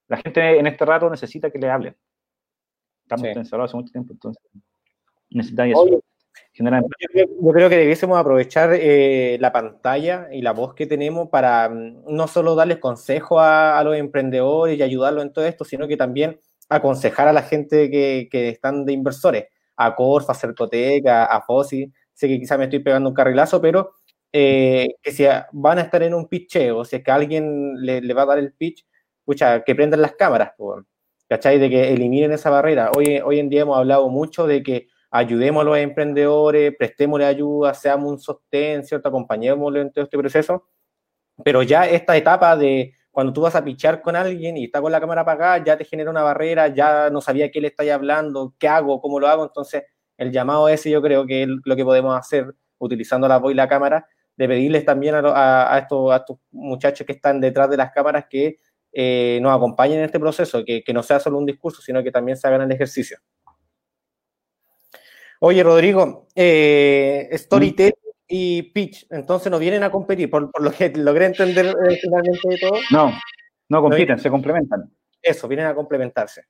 [0.08, 1.96] La gente en este rato necesita que le hablen.
[3.04, 3.38] Estamos sí.
[3.38, 4.42] encerrados hace mucho tiempo, entonces
[5.30, 6.02] necesitáis eso.
[6.52, 11.28] Yo creo, yo creo, que debiésemos aprovechar eh, la pantalla y la voz que tenemos
[11.28, 15.64] para mm, no solo darles consejos a, a, los emprendedores y ayudarlos en todo esto,
[15.64, 19.46] sino que también aconsejar a la gente que, que están de inversores,
[19.76, 21.92] a Corfa, a Cercoteca, a Fossi.
[22.12, 23.92] Sé que quizás me estoy pegando un carrilazo, pero
[24.32, 28.14] eh, que si van a estar en un pitcheo, si es que alguien le, le
[28.14, 28.86] va a dar el pitch,
[29.20, 30.52] escucha, que prendan las cámaras,
[31.28, 31.58] ¿cachai?
[31.58, 32.90] De que eliminen esa barrera.
[32.96, 37.74] Hoy, hoy en día hemos hablado mucho de que ayudemos a los emprendedores, prestémosle ayuda,
[37.74, 39.08] seamos un sostén, ¿cierto?
[39.08, 40.68] Acompañémosle en todo este proceso.
[41.44, 44.92] Pero ya esta etapa de cuando tú vas a pichar con alguien y está con
[44.92, 48.54] la cámara apagada, ya te genera una barrera, ya no sabía qué le estáis hablando,
[48.58, 49.44] qué hago, cómo lo hago.
[49.44, 49.84] Entonces,
[50.16, 53.54] el llamado ese yo creo que es lo que podemos hacer utilizando la voz y
[53.54, 54.06] la cámara,
[54.40, 57.92] de pedirles también a, a, a, estos, a estos, muchachos que están detrás de las
[57.92, 58.58] cámaras que
[58.90, 62.10] eh, nos acompañen en este proceso, que, que no sea solo un discurso, sino que
[62.10, 63.18] también se hagan el ejercicio.
[65.40, 68.28] Oye, Rodrigo, eh, Storytelling ¿Mm?
[68.28, 72.48] y Pitch, entonces no vienen a competir, por, por lo que logré entender eh, finalmente
[72.48, 72.78] de todo.
[72.90, 73.12] No,
[73.68, 74.90] no compiten, ¿No se complementan.
[75.20, 76.44] Eso, vienen a complementarse.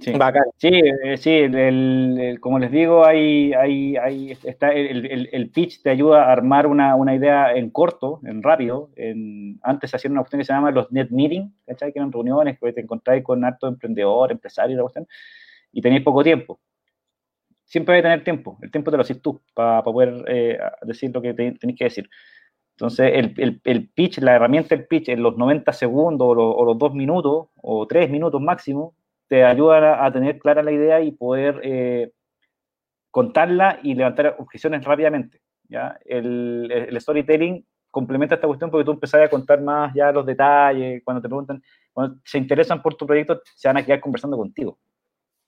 [0.00, 0.44] Sí, Bacán.
[0.58, 5.82] sí, eh, sí el, el, como les digo, hay, hay, hay está el, el, pitch
[5.82, 8.90] te ayuda a armar una, una, idea en corto, en rápido.
[8.96, 11.92] En, antes hacían una cuestión que se llama los net meetings, ¿cachai?
[11.92, 14.90] que eran reuniones que te encontráis con harto emprendedor, empresario,
[15.72, 16.60] y tenéis poco tiempo
[17.74, 18.58] siempre hay que tener tiempo.
[18.62, 21.76] El tiempo te lo haces tú para pa poder eh, decir lo que te, tenés
[21.76, 22.08] que decir.
[22.76, 26.50] Entonces, el, el, el, pitch, la herramienta del pitch en los 90 segundos o, lo,
[26.50, 28.94] o los 2 minutos o 3 minutos máximo,
[29.28, 32.12] te ayuda a, a, tener clara la idea y poder eh,
[33.10, 35.40] contarla y levantar objeciones rápidamente.
[35.68, 35.98] ¿ya?
[36.04, 41.02] El, el, storytelling complementa esta cuestión porque tú empezás a contar más ya los detalles,
[41.04, 41.62] cuando te preguntan,
[41.92, 44.78] cuando se interesan por tu proyecto, se van a quedar conversando contigo.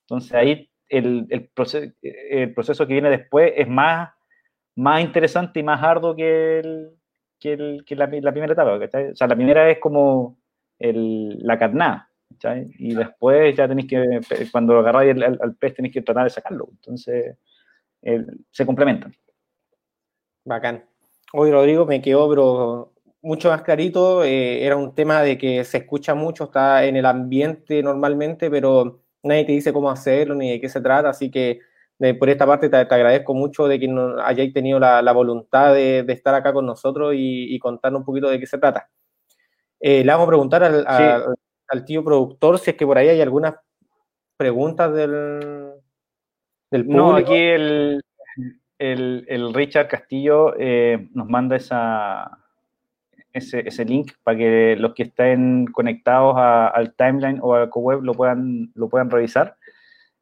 [0.03, 4.11] Entonces ahí el, el, proceso, el, proceso, que viene después es más,
[4.77, 6.91] más interesante y más arduo que, el,
[7.41, 8.79] que, el, que la, la, primera etapa.
[8.79, 9.11] ¿cachai?
[9.11, 10.39] O sea, la primera es como
[10.79, 12.11] la carnada.
[12.39, 12.71] ¿Cachai?
[12.79, 14.21] Y después ya tenéis que,
[14.53, 16.69] cuando agarráis al, al, pez, tenéis que tratar de sacarlo.
[16.71, 17.37] Entonces,
[18.51, 19.15] se complementan.
[20.45, 20.85] Bacán.
[21.33, 22.93] Hoy, Rodrigo, me quedó pero
[23.27, 24.25] mucho más clarito.
[24.25, 29.01] Eh, era un tema de que se escucha mucho, está en el ambiente normalmente, pero
[29.23, 31.61] nadie te dice cómo hacerlo ni de qué se trata, así que
[31.99, 35.13] de, por esta parte te, te, agradezco mucho de que no, hayáis tenido la, la
[35.13, 38.59] voluntad de, de, estar acá con nosotros y, y, contarnos un poquito de qué se
[38.59, 38.89] trata.
[39.81, 40.87] Eh, le vamos a preguntar al, sí.
[40.87, 41.35] a,
[41.69, 43.55] al, tío productor si es que por ahí hay algunas
[44.37, 45.73] preguntas del,
[46.71, 48.03] No, aquí el,
[49.55, 52.39] Richard Castillo eh, nos manda esa,
[53.33, 58.71] ese, link para que los que estén conectados al timeline o al co-web lo puedan,
[58.75, 59.57] lo puedan revisar.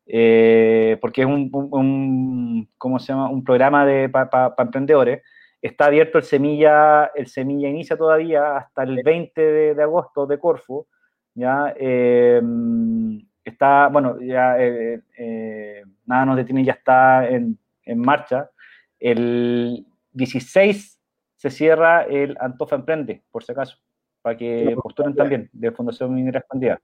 [0.07, 3.31] Eh, porque es un, ¿cómo se llama?
[3.31, 5.23] un programa para emprendedores.
[5.63, 9.41] Está abierto el Semilla, el Semilla Inicia todavía hasta el 20
[9.75, 10.87] de, agosto de Corfu.
[11.35, 11.75] ¿Ya?
[11.77, 18.51] Em, está, bueno, ya eh, eh, nada nos detiene, ya está en, en, marcha.
[18.99, 21.01] El 16
[21.37, 23.79] se cierra el Antofa Emprende, por si acaso,
[24.23, 26.81] para que postulen también de Fundación Minera Expandida.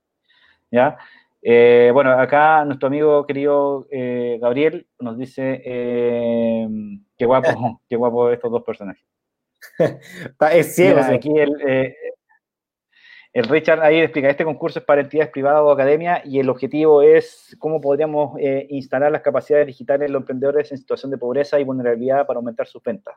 [0.69, 0.97] ¿ya?
[1.43, 6.67] Eh, bueno, acá nuestro amigo querido eh, Gabriel nos dice eh,
[7.17, 9.03] qué guapo, qué guapo estos dos personajes.
[10.53, 11.01] es ciego.
[11.01, 11.95] aquí el,
[13.33, 17.01] el Richard ahí explica, este concurso es para entidades privadas o academia y el objetivo
[17.01, 21.63] es cómo podríamos instalar las capacidades digitales de los emprendedores en situación de pobreza y
[21.63, 23.15] vulnerabilidad para aumentar sus ventas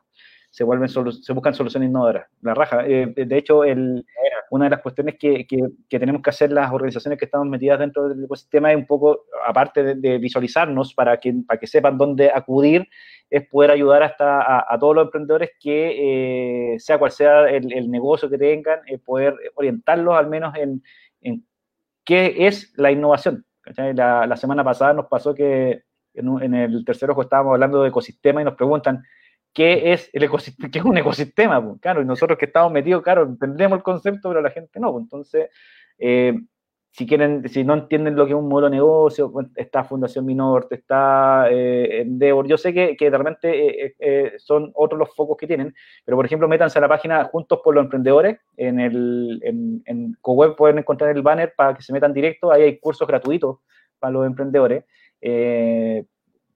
[0.55, 2.27] se, vuelven se buscan soluciones innovadoras.
[2.41, 2.87] La raja.
[2.87, 4.05] Eh, de hecho, el,
[4.51, 8.07] una de las cuestiones que, que, tenemos que hacer las organizaciones que estamos metidas dentro
[8.07, 12.87] del ecosistema es un poco, aparte de, visualizarnos para que, para que sepan dónde acudir,
[13.29, 18.29] es poder ayudar hasta a, todos los emprendedores que, eh, sea cual sea el, negocio
[18.29, 20.81] que tengan, eh, poder orientarlos al menos en,
[21.19, 21.45] en,
[22.05, 23.45] qué es la innovación.
[23.75, 25.83] La, la, semana pasada nos pasó que
[26.13, 29.03] en, en el tercer ojo estábamos hablando de ecosistema y nos preguntan,
[29.55, 30.11] qué es,
[30.83, 34.51] un ecosistema, pues, claro, y nosotros que estamos metidos, claro, entendemos el concepto, pero la
[34.51, 35.49] gente no, pues, entonces,
[35.97, 36.35] eh,
[36.91, 40.75] si quieren, si no entienden lo que es un modelo de negocio, está Fundación Minorte,
[40.75, 45.47] está eh, Endeavor, yo sé que, que realmente eh, eh, son otros los focos que
[45.47, 49.83] tienen, pero por ejemplo, métanse a la página Juntos por los Emprendedores, en el en,
[49.85, 53.59] en CoWeb pueden encontrar el banner para que se metan directo, ahí hay cursos gratuitos
[53.99, 54.83] para los emprendedores,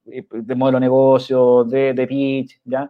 [0.10, 2.90] de modelo de negocio, de, de pitch, ¿ya?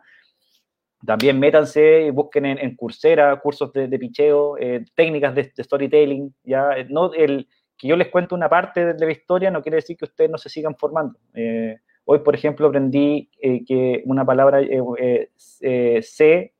[1.05, 6.33] También métanse y busquen en, en Coursera cursos de, de picheo, eh, técnicas de, storytelling,
[6.43, 6.71] ¿ya?
[6.89, 7.47] No, el,
[7.77, 10.37] que yo les cuento una parte de, la historia no quiere decir que ustedes no
[10.37, 11.17] se sigan formando.
[11.33, 14.59] Eh, hoy, por ejemplo, aprendí eh, que una palabra
[15.37, 16.53] C,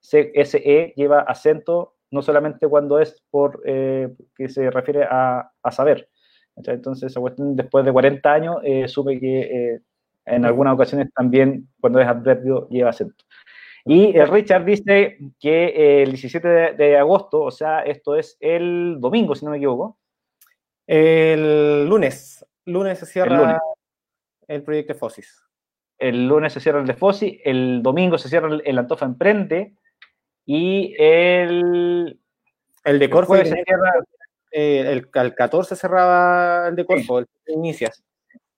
[0.00, 5.70] C, S, E lleva acento no solamente cuando es por que se refiere a, a
[5.72, 6.08] saber.
[6.56, 8.56] Entonces, después de 40 años,
[8.86, 9.80] supe que
[10.26, 13.24] en algunas ocasiones también, cuando es adverbio, lleva acento.
[13.84, 19.34] Y el Richard dice que el 17 de, agosto, o sea, esto es el domingo,
[19.34, 19.98] si no me equivoco.
[20.86, 22.44] El lunes.
[22.64, 23.60] Lunes se cierra
[24.48, 25.42] el, proyecto de Fosis.
[25.98, 29.74] El lunes se cierra el de Fosis, el domingo se cierra el, Antofa Emprende
[30.46, 32.18] y el...
[32.84, 33.92] El de Corfo se cierra...
[34.50, 38.02] Eh, el, el, 14 cerraba el de Corfo, el inicias.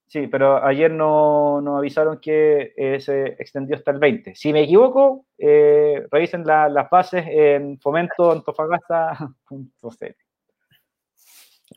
[0.08, 4.36] Sí, pero ayer no, nos avisaron que eh, se extendió hasta el 20.
[4.36, 9.50] Si me equivoco, eh, revisen las bases en fomentoantofagasta.cl.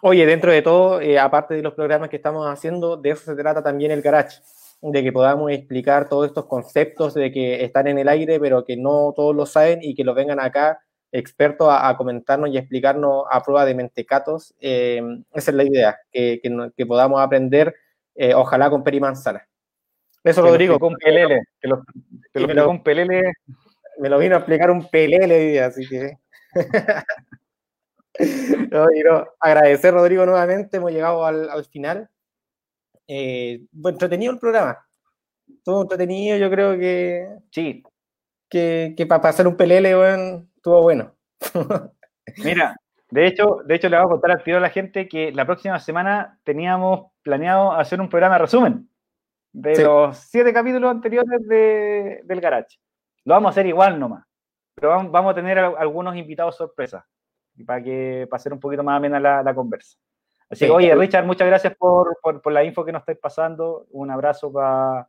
[0.03, 3.35] Oye, dentro de todo, eh, aparte de los programas que estamos haciendo, de eso se
[3.35, 4.41] trata también el garage,
[4.81, 8.77] de que podamos explicar todos estos conceptos de que están en el aire, pero que
[8.77, 10.79] no todos lo saben y que lo vengan acá
[11.11, 14.53] expertos a, comentarnos y explicarnos a prueba de mentecatos.
[14.59, 16.39] esa es la idea, que,
[16.77, 17.73] que podamos aprender
[18.21, 19.47] eh, ojalá con Peri Manzana.
[20.25, 20.77] Eso, Rodrigo.
[20.77, 21.43] Con Pelele.
[21.61, 21.85] Que lo,
[22.33, 23.31] que lo con Pelele.
[23.97, 26.17] Me lo vino a explicar un Pelele hoy día, así que.
[29.39, 30.75] agradecer, Rodrigo, nuevamente.
[30.75, 32.09] Hemos llegado al, final.
[33.07, 34.85] Eh, entretenido el programa.
[35.63, 37.25] Todo entretenido, yo creo que.
[37.51, 37.83] Sí.
[38.49, 41.15] Que, que para hacer un pelele, bueno, estuvo bueno.
[42.43, 42.75] Mira,
[43.11, 45.45] de hecho, de hecho, le voy a contar al tiro a la gente que la
[45.45, 48.89] próxima semana teníamos planeado hacer un programa de resumen
[49.51, 52.79] de los siete capítulos anteriores de, del Garage.
[53.23, 54.25] Lo vamos a hacer igual nomás,
[54.73, 57.05] pero vamos, a tener algunos invitados sorpresa
[57.67, 59.95] para que para hacer un poquito más amena la, la conversa.
[60.49, 63.85] Así que, oye, Richard, muchas gracias por, por, la info que nos estáis pasando.
[63.91, 65.07] Un abrazo para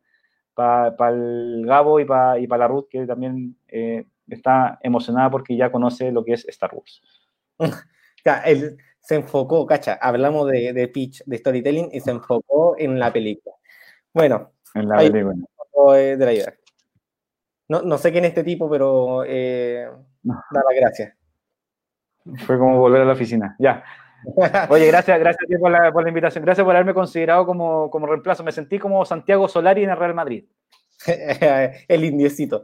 [0.53, 5.71] pa, el Gabo y para y la Ruth, que también eh, está emocionada porque ya
[5.71, 7.01] conoce lo que es Star Wars.
[9.01, 13.55] se enfocó, cacha, hablamos de, de, pitch, de storytelling y se enfocó en la película.
[14.13, 15.35] Bueno, en la película.
[15.93, 16.53] De la idea.
[17.67, 19.89] No, no, sé quién es este tipo, pero eh,
[20.23, 21.17] da la gracia.
[22.45, 23.55] Fue como volver a la oficina.
[23.57, 23.83] Ya.
[24.69, 26.45] Oye, gracias, gracias por la, por la invitación.
[26.45, 28.43] Gracias por haberme considerado como, como reemplazo.
[28.43, 30.45] Me sentí como Santiago Solari en el Real Madrid.
[31.87, 32.63] el indiecito.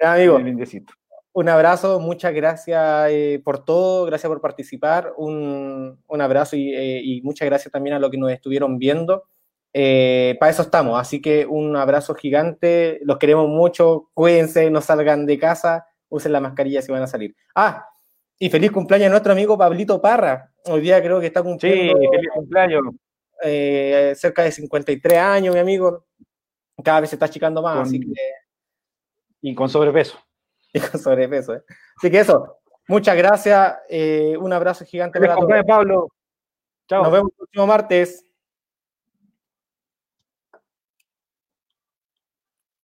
[0.00, 0.92] Amigo, el indiecito
[1.38, 7.00] un abrazo, muchas gracias eh, por todo, gracias por participar, un, un abrazo y, eh,
[7.00, 9.22] y, muchas gracias también a los que nos estuvieron viendo.
[9.72, 15.26] Eh, para eso estamos, así que un abrazo gigante, los queremos mucho, cuídense, no salgan
[15.26, 17.36] de casa, usen la mascarilla si van a salir.
[17.54, 17.86] Ah,
[18.36, 22.00] y feliz cumpleaños a nuestro amigo Pablito Parra, hoy día creo que está cumpliendo...
[22.00, 22.82] Sí, feliz cumpleaños.
[24.18, 26.04] Cerca de 53 años, mi amigo,
[26.82, 28.12] cada vez se está achicando más, Con- así que...
[29.40, 30.18] Y con sobrepeso.
[30.72, 31.62] Y con sobrepeso, ¿eh?
[31.96, 32.58] Así que eso,
[32.88, 35.64] muchas gracias, eh, un abrazo gigante Feliz para todos.
[35.66, 36.08] Pablo.
[36.88, 37.02] Chao.
[37.02, 38.27] Nos vemos el próximo martes.